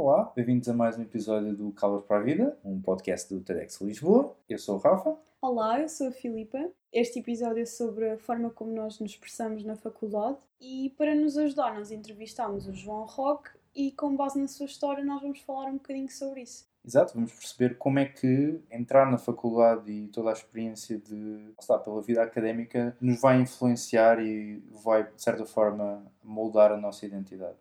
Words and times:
Olá, 0.00 0.32
bem-vindos 0.32 0.68
a 0.68 0.72
mais 0.72 0.96
um 0.96 1.02
episódio 1.02 1.56
do 1.56 1.72
Calas 1.72 2.04
para 2.04 2.18
a 2.18 2.22
Vida, 2.22 2.56
um 2.64 2.80
podcast 2.80 3.34
do 3.34 3.40
TEDx 3.40 3.80
Lisboa. 3.80 4.32
Eu 4.48 4.56
sou 4.56 4.76
o 4.76 4.78
Rafa. 4.78 5.16
Olá, 5.42 5.80
eu 5.80 5.88
sou 5.88 6.06
a 6.06 6.12
Filipa. 6.12 6.70
Este 6.92 7.18
episódio 7.18 7.62
é 7.62 7.66
sobre 7.66 8.08
a 8.12 8.16
forma 8.16 8.48
como 8.48 8.72
nós 8.72 9.00
nos 9.00 9.10
expressamos 9.10 9.64
na 9.64 9.74
faculdade 9.74 10.38
e 10.60 10.94
para 10.96 11.16
nos 11.16 11.36
ajudar 11.36 11.74
nós 11.74 11.90
entrevistámos 11.90 12.68
o 12.68 12.72
João 12.72 13.06
Roque 13.06 13.50
e 13.74 13.90
com 13.90 14.14
base 14.14 14.40
na 14.40 14.46
sua 14.46 14.66
história 14.66 15.04
nós 15.04 15.20
vamos 15.20 15.40
falar 15.40 15.66
um 15.66 15.78
bocadinho 15.78 16.08
sobre 16.08 16.42
isso. 16.42 16.68
Exato, 16.86 17.14
vamos 17.14 17.32
perceber 17.32 17.76
como 17.76 17.98
é 17.98 18.04
que 18.04 18.60
entrar 18.70 19.10
na 19.10 19.18
faculdade 19.18 19.90
e 19.90 20.06
toda 20.06 20.30
a 20.30 20.32
experiência 20.32 20.96
de 20.96 21.52
está, 21.58 21.76
pela 21.76 22.00
vida 22.00 22.22
académica 22.22 22.96
nos 23.00 23.20
vai 23.20 23.40
influenciar 23.40 24.20
e 24.20 24.62
vai, 24.84 25.02
de 25.02 25.20
certa 25.20 25.44
forma, 25.44 26.06
moldar 26.22 26.70
a 26.70 26.76
nossa 26.76 27.04
identidade. 27.04 27.58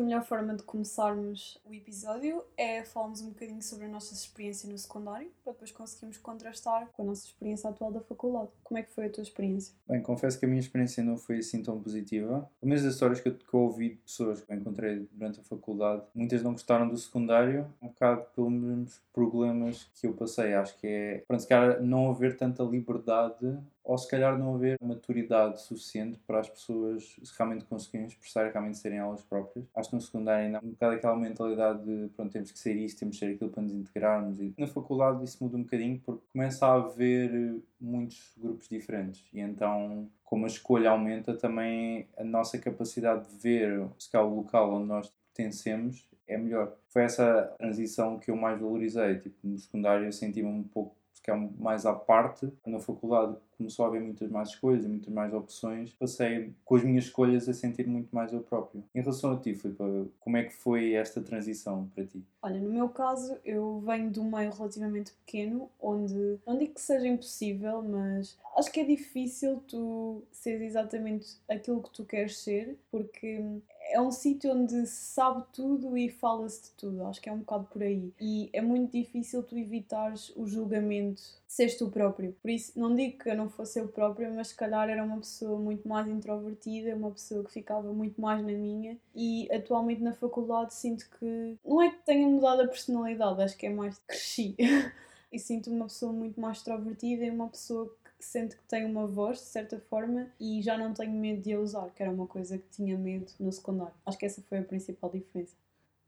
Melhor 0.00 0.24
forma 0.24 0.56
de 0.56 0.64
começarmos 0.64 1.60
o 1.64 1.72
episódio 1.72 2.44
é 2.56 2.82
falarmos 2.82 3.20
um 3.20 3.28
bocadinho 3.28 3.62
sobre 3.62 3.86
a 3.86 3.88
nossa 3.88 4.12
experiência 4.12 4.68
no 4.68 4.76
secundário, 4.76 5.30
para 5.44 5.52
depois 5.52 5.70
conseguirmos 5.70 6.18
contrastar 6.18 6.88
com 6.92 7.02
a 7.02 7.04
nossa 7.04 7.26
experiência 7.26 7.70
atual 7.70 7.92
da 7.92 8.00
faculdade. 8.00 8.48
Como 8.64 8.76
é 8.76 8.82
que 8.82 8.90
foi 8.90 9.06
a 9.06 9.10
tua 9.10 9.22
experiência? 9.22 9.72
Bem, 9.86 10.02
confesso 10.02 10.36
que 10.36 10.44
a 10.44 10.48
minha 10.48 10.58
experiência 10.58 11.04
não 11.04 11.16
foi 11.16 11.38
assim 11.38 11.62
tão 11.62 11.80
positiva. 11.80 12.50
Pelo 12.60 12.70
menos 12.70 12.84
as 12.84 12.94
histórias 12.94 13.20
que 13.20 13.28
eu, 13.28 13.34
que 13.36 13.56
ouvi 13.56 13.90
de 13.90 13.96
pessoas 13.98 14.42
que 14.42 14.52
eu 14.52 14.56
encontrei 14.56 15.08
durante 15.12 15.38
a 15.38 15.44
faculdade, 15.44 16.02
muitas 16.12 16.42
não 16.42 16.52
gostaram 16.52 16.88
do 16.88 16.96
secundário, 16.96 17.72
um 17.80 17.86
bocado 17.86 18.26
pelos 18.34 19.00
problemas 19.12 19.88
que 19.94 20.08
eu 20.08 20.12
passei. 20.12 20.54
Acho 20.54 20.76
que 20.78 20.88
é, 20.88 21.18
pronto, 21.28 21.40
se 21.40 21.48
calhar 21.48 21.80
não 21.80 22.10
haver 22.10 22.36
tanta 22.36 22.64
liberdade 22.64 23.56
ou 23.88 23.96
se 23.96 24.06
calhar 24.06 24.38
não 24.38 24.54
haver 24.54 24.76
maturidade 24.82 25.62
suficiente 25.62 26.18
para 26.26 26.40
as 26.40 26.48
pessoas 26.48 27.16
realmente 27.38 27.64
conseguirem 27.64 28.06
expressar 28.06 28.46
e 28.46 28.52
realmente 28.52 28.76
serem 28.76 28.98
elas 28.98 29.22
próprias. 29.22 29.64
Acho 29.74 29.88
que 29.88 29.94
no 29.96 30.02
secundário 30.02 30.44
ainda 30.44 30.58
há 30.58 30.60
um 30.62 30.68
bocado 30.68 30.94
aquela 30.96 31.16
mentalidade 31.16 31.82
de 31.82 32.08
pronto, 32.10 32.30
temos 32.30 32.52
que 32.52 32.58
ser 32.58 32.76
isto, 32.76 32.98
temos 32.98 33.18
que 33.18 33.24
ser 33.24 33.32
aquilo 33.32 33.48
para 33.48 33.62
nos 33.62 33.72
integrarmos. 33.72 34.38
E 34.40 34.54
na 34.58 34.66
faculdade 34.66 35.24
isso 35.24 35.42
muda 35.42 35.56
um 35.56 35.62
bocadinho 35.62 35.98
porque 36.00 36.22
começa 36.30 36.66
a 36.66 36.74
haver 36.74 37.62
muitos 37.80 38.34
grupos 38.36 38.68
diferentes 38.68 39.24
e 39.32 39.40
então 39.40 40.10
como 40.22 40.44
a 40.44 40.48
escolha 40.48 40.90
aumenta 40.90 41.32
também 41.34 42.06
a 42.18 42.24
nossa 42.24 42.58
capacidade 42.58 43.26
de 43.26 43.36
ver 43.38 43.88
se 43.98 44.10
calhar 44.10 44.26
o 44.26 44.36
local 44.36 44.70
onde 44.74 44.86
nós 44.86 45.10
pertencemos 45.34 46.06
é 46.26 46.36
melhor. 46.36 46.76
Foi 46.88 47.04
essa 47.04 47.54
transição 47.56 48.18
que 48.18 48.30
eu 48.30 48.36
mais 48.36 48.60
valorizei. 48.60 49.18
Tipo, 49.18 49.36
no 49.44 49.58
secundário 49.58 50.04
eu 50.04 50.12
senti-me 50.12 50.46
um 50.46 50.62
pouco 50.62 50.98
é 51.30 51.36
mais 51.58 51.84
à 51.84 51.94
parte. 51.94 52.50
Na 52.66 52.80
faculdade 52.80 53.36
começou 53.58 53.84
a 53.84 53.88
haver 53.88 54.00
muitas 54.00 54.30
mais 54.30 54.48
escolhas 54.50 54.84
e 54.84 54.88
muitas 54.88 55.12
mais 55.12 55.34
opções. 55.34 55.92
Passei 55.92 56.54
com 56.64 56.76
as 56.76 56.84
minhas 56.84 57.04
escolhas 57.04 57.48
a 57.48 57.52
sentir 57.52 57.86
muito 57.86 58.14
mais 58.14 58.32
eu 58.32 58.40
próprio. 58.40 58.82
Em 58.94 59.00
relação 59.00 59.32
a 59.32 59.36
ti, 59.36 59.54
Filipe, 59.54 59.82
como 60.20 60.36
é 60.36 60.44
que 60.44 60.54
foi 60.54 60.94
esta 60.94 61.20
transição 61.20 61.90
para 61.94 62.06
ti? 62.06 62.24
Olha, 62.40 62.60
no 62.60 62.70
meu 62.70 62.88
caso, 62.88 63.36
eu 63.44 63.82
venho 63.84 64.10
de 64.10 64.20
um 64.20 64.30
meio 64.30 64.52
relativamente 64.52 65.12
pequeno, 65.12 65.68
onde 65.80 66.38
não 66.46 66.56
digo 66.56 66.74
que 66.74 66.80
seja 66.80 67.06
impossível, 67.06 67.82
mas 67.82 68.38
acho 68.56 68.70
que 68.70 68.80
é 68.80 68.84
difícil 68.84 69.62
tu 69.66 70.22
seres 70.30 70.68
exatamente 70.70 71.36
aquilo 71.48 71.82
que 71.82 71.90
tu 71.90 72.04
queres 72.04 72.38
ser, 72.38 72.78
porque 72.90 73.42
é 73.90 74.00
um 74.00 74.10
sítio 74.10 74.52
onde 74.52 74.86
se 74.86 75.14
sabe 75.14 75.44
tudo 75.52 75.96
e 75.96 76.08
fala-se 76.08 76.64
de 76.64 76.70
tudo. 76.72 77.04
Acho 77.04 77.20
que 77.20 77.28
é 77.28 77.32
um 77.32 77.38
bocado 77.38 77.66
por 77.66 77.82
aí. 77.82 78.12
E 78.20 78.50
é 78.52 78.60
muito 78.60 78.92
difícil 78.92 79.42
tu 79.42 79.56
evitares 79.56 80.32
o 80.36 80.46
julgamento 80.46 81.22
de 81.22 81.52
seres 81.52 81.76
tu 81.76 81.88
próprio. 81.88 82.36
Por 82.40 82.50
isso, 82.50 82.78
não 82.78 82.94
digo 82.94 83.18
que 83.18 83.30
eu 83.30 83.36
não 83.36 83.48
fosse 83.48 83.80
eu 83.80 83.88
própria, 83.88 84.30
mas 84.30 84.48
se 84.48 84.56
calhar 84.56 84.88
era 84.88 85.02
uma 85.02 85.18
pessoa 85.18 85.58
muito 85.58 85.88
mais 85.88 86.06
introvertida, 86.06 86.94
uma 86.94 87.10
pessoa 87.10 87.44
que 87.44 87.50
ficava 87.50 87.92
muito 87.92 88.20
mais 88.20 88.40
na 88.42 88.52
minha. 88.52 88.96
E 89.14 89.48
atualmente 89.52 90.02
na 90.02 90.12
faculdade 90.12 90.74
sinto 90.74 91.08
que 91.18 91.56
não 91.64 91.82
é 91.82 91.90
que 91.90 92.04
tenha 92.04 92.26
mudado 92.28 92.62
a 92.62 92.68
personalidade, 92.68 93.42
acho 93.42 93.56
que 93.56 93.66
é 93.66 93.70
mais 93.70 93.98
cresci. 94.06 94.54
e 95.32 95.38
sinto 95.38 95.70
uma 95.70 95.86
pessoa 95.86 96.12
muito 96.12 96.40
mais 96.40 96.58
extrovertida 96.58 97.24
e 97.24 97.30
uma 97.30 97.48
pessoa 97.48 97.94
sente 98.24 98.56
que 98.56 98.62
tem 98.64 98.84
uma 98.84 99.06
voz, 99.06 99.38
de 99.38 99.46
certa 99.46 99.78
forma, 99.78 100.30
e 100.40 100.60
já 100.62 100.76
não 100.76 100.92
tenho 100.92 101.12
medo 101.12 101.42
de 101.42 101.52
a 101.52 101.60
usar, 101.60 101.90
que 101.90 102.02
era 102.02 102.10
uma 102.12 102.26
coisa 102.26 102.58
que 102.58 102.68
tinha 102.70 102.96
medo 102.96 103.32
no 103.38 103.52
secundário. 103.52 103.94
Acho 104.04 104.18
que 104.18 104.26
essa 104.26 104.42
foi 104.42 104.58
a 104.58 104.62
principal 104.62 105.10
diferença. 105.10 105.54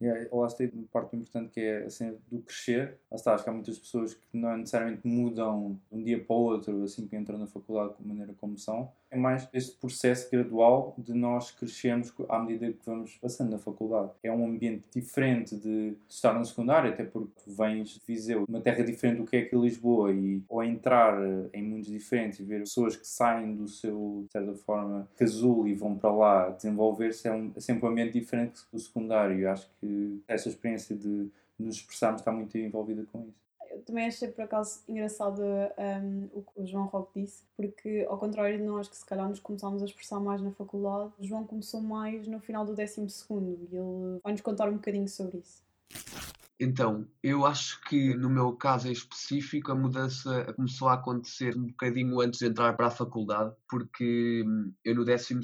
Yeah, 0.03 0.29
lá 0.33 0.47
está 0.47 0.65
uma 0.73 0.87
parte 0.91 1.15
importante 1.15 1.51
que 1.51 1.61
é 1.61 1.85
assim, 1.85 2.17
do 2.31 2.41
crescer. 2.41 2.99
Está, 3.13 3.35
acho 3.35 3.45
que 3.45 3.51
há 3.51 3.53
muitas 3.53 3.79
pessoas 3.79 4.15
que 4.15 4.25
não 4.33 4.57
necessariamente 4.57 5.07
mudam 5.07 5.79
de 5.91 5.99
um 5.99 6.03
dia 6.03 6.25
para 6.25 6.35
o 6.35 6.39
outro 6.39 6.83
assim 6.83 7.07
que 7.07 7.15
entram 7.15 7.39
na 7.39 7.47
faculdade 7.47 7.95
a 8.03 8.09
maneira 8.09 8.35
como 8.41 8.57
são. 8.57 8.91
É 9.11 9.17
mais 9.17 9.49
este 9.53 9.77
processo 9.77 10.31
gradual 10.31 10.95
de 10.97 11.13
nós 11.13 11.51
crescermos 11.51 12.13
à 12.29 12.39
medida 12.39 12.73
que 12.73 12.87
vamos 12.87 13.17
passando 13.17 13.51
na 13.51 13.59
faculdade. 13.59 14.13
É 14.23 14.31
um 14.31 14.47
ambiente 14.47 14.85
diferente 14.95 15.57
de 15.57 15.97
estar 16.09 16.33
no 16.33 16.45
secundário, 16.45 16.93
até 16.93 17.03
porque 17.03 17.43
vens 17.45 17.89
de 17.89 18.01
Viseu, 18.07 18.45
uma 18.49 18.61
terra 18.61 18.85
diferente 18.85 19.19
do 19.19 19.27
que 19.27 19.37
é 19.37 19.41
aqui 19.41 19.57
Lisboa, 19.57 20.13
e 20.13 20.41
ao 20.49 20.63
entrar 20.63 21.19
em 21.53 21.63
mundos 21.63 21.89
diferentes 21.89 22.39
e 22.39 22.45
ver 22.45 22.61
pessoas 22.61 22.95
que 22.95 23.07
saem 23.07 23.57
do 23.57 23.67
seu, 23.67 24.23
de 24.27 24.33
certa 24.33 24.55
forma, 24.55 25.09
casulo 25.17 25.67
e 25.67 25.75
vão 25.75 25.99
para 25.99 26.13
lá 26.13 26.51
desenvolver-se, 26.51 27.27
é, 27.27 27.33
um, 27.33 27.53
é 27.57 27.61
sempre 27.61 27.87
um 27.87 27.89
ambiente 27.89 28.13
diferente 28.13 28.61
do 28.73 28.79
secundário. 28.79 29.51
Acho 29.51 29.69
que 29.81 30.23
essa 30.29 30.49
experiência 30.49 30.95
de 30.95 31.29
nos 31.59 31.77
expressarmos 31.77 32.21
está 32.21 32.31
muito 32.31 32.57
envolvida 32.57 33.05
com 33.13 33.23
isso. 33.23 33.50
Eu 33.71 33.83
também 33.83 34.07
achei 34.07 34.29
por 34.29 34.43
acaso 34.43 34.81
engraçado 34.89 35.41
um, 35.41 36.29
o 36.35 36.43
que 36.43 36.61
o 36.61 36.67
João 36.67 36.87
Roque 36.87 37.21
disse, 37.21 37.45
porque 37.57 38.07
ao 38.09 38.19
contrário 38.19 38.59
de 38.59 38.65
nós 38.65 38.89
que 38.89 38.97
se 38.97 39.07
calhar 39.07 39.29
nos 39.29 39.39
começámos 39.39 39.81
a 39.83 39.85
expressar 39.85 40.19
mais 40.19 40.43
na 40.43 40.51
faculdade, 40.51 41.13
o 41.19 41.25
João 41.25 41.47
começou 41.47 41.81
mais 41.81 42.27
no 42.27 42.41
final 42.41 42.65
do 42.65 42.75
12 42.75 43.01
e 43.01 43.77
ele 43.77 44.21
vai 44.23 44.33
nos 44.33 44.41
contar 44.41 44.69
um 44.69 44.75
bocadinho 44.75 45.09
sobre 45.09 45.39
isso. 45.39 45.63
Então, 46.61 47.09
eu 47.23 47.47
acho 47.47 47.81
que 47.85 48.15
no 48.15 48.29
meu 48.29 48.53
caso 48.53 48.87
em 48.87 48.93
específico 48.93 49.73
a 49.73 49.75
mudança 49.75 50.53
começou 50.55 50.89
a 50.89 50.95
acontecer 50.95 51.57
um 51.57 51.69
bocadinho 51.69 52.21
antes 52.21 52.41
de 52.41 52.47
entrar 52.47 52.75
para 52.75 52.89
a 52.89 52.91
faculdade, 52.91 53.55
porque 53.67 54.45
hum, 54.47 54.71
eu 54.85 54.95
no 54.95 55.05
12 55.05 55.41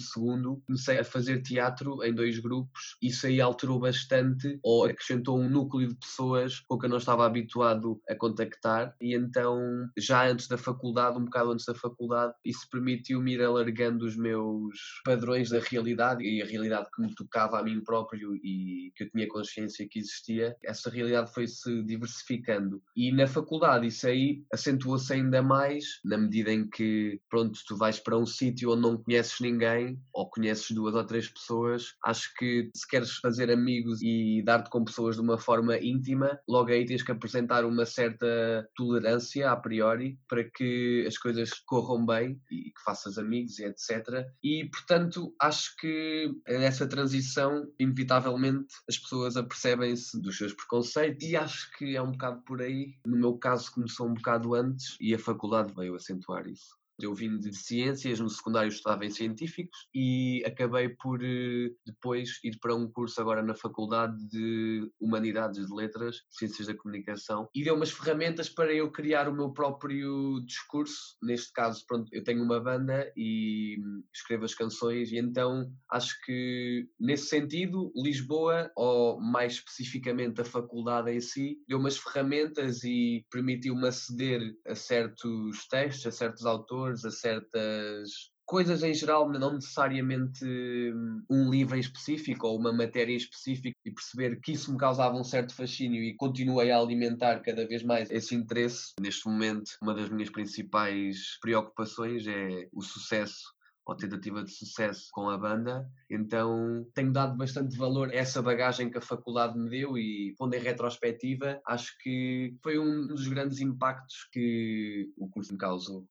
comecei 0.67 0.99
a 0.99 1.05
fazer 1.05 1.41
teatro 1.41 2.05
em 2.05 2.15
dois 2.15 2.39
grupos 2.39 2.99
e 3.01 3.09
isso 3.09 3.27
aí 3.27 3.41
alterou 3.41 3.81
bastante 3.81 4.59
ou 4.63 4.85
acrescentou 4.85 5.41
um 5.41 5.49
núcleo 5.49 5.89
de 5.89 5.95
pessoas 5.95 6.61
com 6.69 6.79
que 6.79 6.85
eu 6.85 6.91
não 6.91 6.99
estava 6.99 7.25
habituado 7.25 7.99
a 8.09 8.15
contactar 8.15 8.95
e 9.01 9.15
então 9.15 9.89
já 9.97 10.29
antes 10.29 10.49
da 10.49 10.59
faculdade, 10.59 11.19
um 11.19 11.25
bocado 11.25 11.53
antes 11.53 11.65
da 11.65 11.75
faculdade, 11.75 12.35
isso 12.45 12.69
permitiu-me 12.71 13.35
ir 13.35 13.43
alargando 13.43 14.05
os 14.05 14.17
meus 14.17 15.01
padrões 15.03 15.49
da 15.49 15.61
realidade 15.61 16.23
e 16.23 16.43
a 16.43 16.47
realidade 16.47 16.89
que 16.95 17.01
me 17.01 17.15
tocava 17.15 17.59
a 17.59 17.63
mim 17.63 17.83
próprio 17.83 18.35
e 18.37 18.93
que 18.95 19.05
eu 19.05 19.11
tinha 19.11 19.27
consciência 19.29 19.87
que 19.89 19.99
existia. 19.99 20.55
Essa 20.63 20.91
realidade 20.91 21.06
realidade 21.07 21.33
foi-se 21.33 21.83
diversificando. 21.83 22.83
E 22.97 23.13
na 23.13 23.27
faculdade 23.27 23.87
isso 23.87 24.07
aí 24.07 24.45
acentuou-se 24.53 25.13
ainda 25.13 25.43
mais, 25.43 26.01
na 26.05 26.19
medida 26.19 26.53
em 26.53 26.69
que, 26.69 27.21
pronto, 27.29 27.59
tu 27.67 27.77
vais 27.77 27.99
para 27.99 28.19
um 28.19 28.27
sítio 28.27 28.73
onde 28.73 28.83
não 28.83 28.97
conheces 28.97 29.41
ninguém, 29.41 29.99
ou 30.13 30.29
conheces 30.29 30.71
duas 30.71 30.95
ou 30.95 31.05
três 31.05 31.29
pessoas, 31.29 31.95
acho 32.05 32.33
que 32.35 32.71
se 32.75 32.87
queres 32.87 33.17
fazer 33.17 33.51
amigos 33.51 34.01
e 34.03 34.43
dar-te 34.45 34.71
com 34.71 34.85
pessoas 34.85 35.17
de 35.17 35.23
uma 35.23 35.39
forma 35.39 35.79
íntima, 35.79 36.39
logo 36.49 36.71
aí 36.71 36.85
tens 36.85 37.03
que 37.03 37.13
apresentar 37.13 37.65
uma 37.65 37.87
certa 37.87 38.69
tolerância 38.75 39.51
a 39.51 39.57
priori 39.57 40.19
para 40.29 40.45
que 40.45 41.05
as 41.07 41.17
coisas 41.19 41.51
corram 41.67 42.05
bem 42.05 42.41
e 42.51 42.71
que 42.71 42.83
faças 42.85 43.19
amigos 43.19 43.59
e 43.59 43.65
etc. 43.65 44.27
E 44.43 44.69
portanto 44.71 45.35
acho 45.41 45.77
que 45.77 46.31
nessa 46.49 46.87
transição, 46.87 47.67
inevitavelmente, 47.79 48.75
as 48.89 48.99
pessoas 48.99 49.37
apercebem-se 49.37 50.21
dos 50.21 50.37
seus 50.37 50.53
preconceitos 50.53 50.96
e 51.05 51.37
acho 51.37 51.71
que 51.77 51.97
é 51.97 52.03
um 52.03 52.13
bocado 52.13 52.41
por 52.43 52.63
aí. 52.63 52.95
No 53.05 53.17
meu 53.17 53.37
caso, 53.37 53.73
começou 53.73 54.09
um 54.09 54.15
bocado 54.15 54.55
antes 54.55 54.97
e 55.01 55.15
a 55.15 55.19
faculdade 55.19 55.73
veio 55.75 55.95
acentuar 55.95 56.47
isso. 56.47 56.77
Eu 57.01 57.15
vim 57.15 57.39
de 57.39 57.55
ciências, 57.55 58.21
no 58.21 58.29
secundário 58.29 58.69
estava 58.69 59.05
em 59.05 59.11
científicos 59.11 59.87
e 59.95 60.43
acabei 60.47 60.89
por 60.89 61.23
eh, 61.23 61.71
depois 61.85 62.39
ir 62.43 62.59
para 62.59 62.75
um 62.75 62.91
curso 62.91 63.21
agora 63.21 63.43
na 63.43 63.55
faculdade 63.55 64.17
de 64.29 64.91
Humanidades 64.99 65.67
de 65.67 65.75
Letras, 65.75 66.23
Ciências 66.31 66.67
da 66.69 66.77
Comunicação, 66.77 67.49
e 67.55 67.63
deu 67.63 67.75
umas 67.75 67.91
ferramentas 67.91 68.49
para 68.49 68.73
eu 68.73 68.91
criar 68.91 69.29
o 69.29 69.35
meu 69.35 69.53
próprio 69.53 70.41
discurso. 70.47 71.17
Neste 71.23 71.53
caso, 71.53 71.85
pronto, 71.87 72.09
eu 72.13 72.25
tenho 72.25 72.43
uma 72.43 72.61
banda 72.61 73.13
e 73.15 73.77
escrevo 74.15 74.45
as 74.45 74.55
canções, 74.55 75.13
e 75.13 75.19
então 75.19 75.71
acho 75.91 76.17
que 76.25 76.89
nesse 76.99 77.27
sentido, 77.27 77.93
Lisboa, 77.95 78.71
ou 78.75 79.21
mais 79.21 79.55
especificamente 79.55 80.41
a 80.41 80.45
faculdade 80.45 81.11
em 81.11 81.21
si, 81.21 81.59
deu 81.69 81.79
umas 81.79 81.99
ferramentas 81.99 82.83
e 82.85 83.25
permitiu-me 83.31 83.87
aceder 83.87 84.41
a 84.67 84.75
certos 84.75 85.67
textos, 85.69 86.07
a 86.07 86.11
certos 86.11 86.47
autores 86.47 86.86
autores, 86.87 87.05
a 87.05 87.11
certas 87.11 88.31
coisas 88.45 88.85
em 88.85 88.95
geral, 88.95 89.29
não 89.29 89.55
necessariamente 89.55 90.45
hum, 90.45 91.23
um 91.29 91.51
livro 91.51 91.77
em 91.77 91.81
específico 91.81 92.47
ou 92.47 92.59
uma 92.59 92.73
matéria 92.73 93.17
específica, 93.17 93.77
e 93.85 93.91
perceber 93.91 94.41
que 94.41 94.53
isso 94.53 94.73
me 94.73 94.79
causava 94.79 95.17
um 95.17 95.25
certo 95.25 95.53
fascínio 95.53 96.03
e 96.03 96.15
continuei 96.15 96.71
a 96.71 96.79
alimentar 96.79 97.41
cada 97.41 97.67
vez 97.67 97.83
mais 97.83 98.09
esse 98.11 98.37
interesse. 98.37 98.93
Neste 99.01 99.27
momento, 99.27 99.73
uma 99.83 99.95
das 99.95 100.09
minhas 100.09 100.31
principais 100.31 101.39
preocupações 101.41 102.25
é 102.27 102.69
o 102.73 102.83
sucesso 102.83 103.57
ou 103.85 103.97
tentativa 103.97 104.43
de 104.43 104.51
sucesso 104.51 105.07
com 105.13 105.29
a 105.31 105.39
banda, 105.39 105.89
então 106.11 106.85
tenho 106.93 107.13
dado 107.13 107.37
bastante 107.37 107.77
valor 107.77 108.11
a 108.11 108.17
essa 108.17 108.43
bagagem 108.43 108.91
que 108.91 108.99
a 108.99 109.01
faculdade 109.01 109.57
me 109.57 109.71
deu 109.71 109.97
e, 109.97 110.35
pondo 110.37 110.55
em 110.55 110.61
retrospectiva, 110.61 111.61
acho 111.65 111.97
que 112.01 112.57
foi 112.65 112.81
um 112.81 113.07
dos 113.07 113.29
grandes 113.29 113.61
impactos 113.61 114.29
que 114.33 115.09
o 115.17 115.29
curso 115.29 115.53
me 115.53 115.59
causou. 115.59 116.05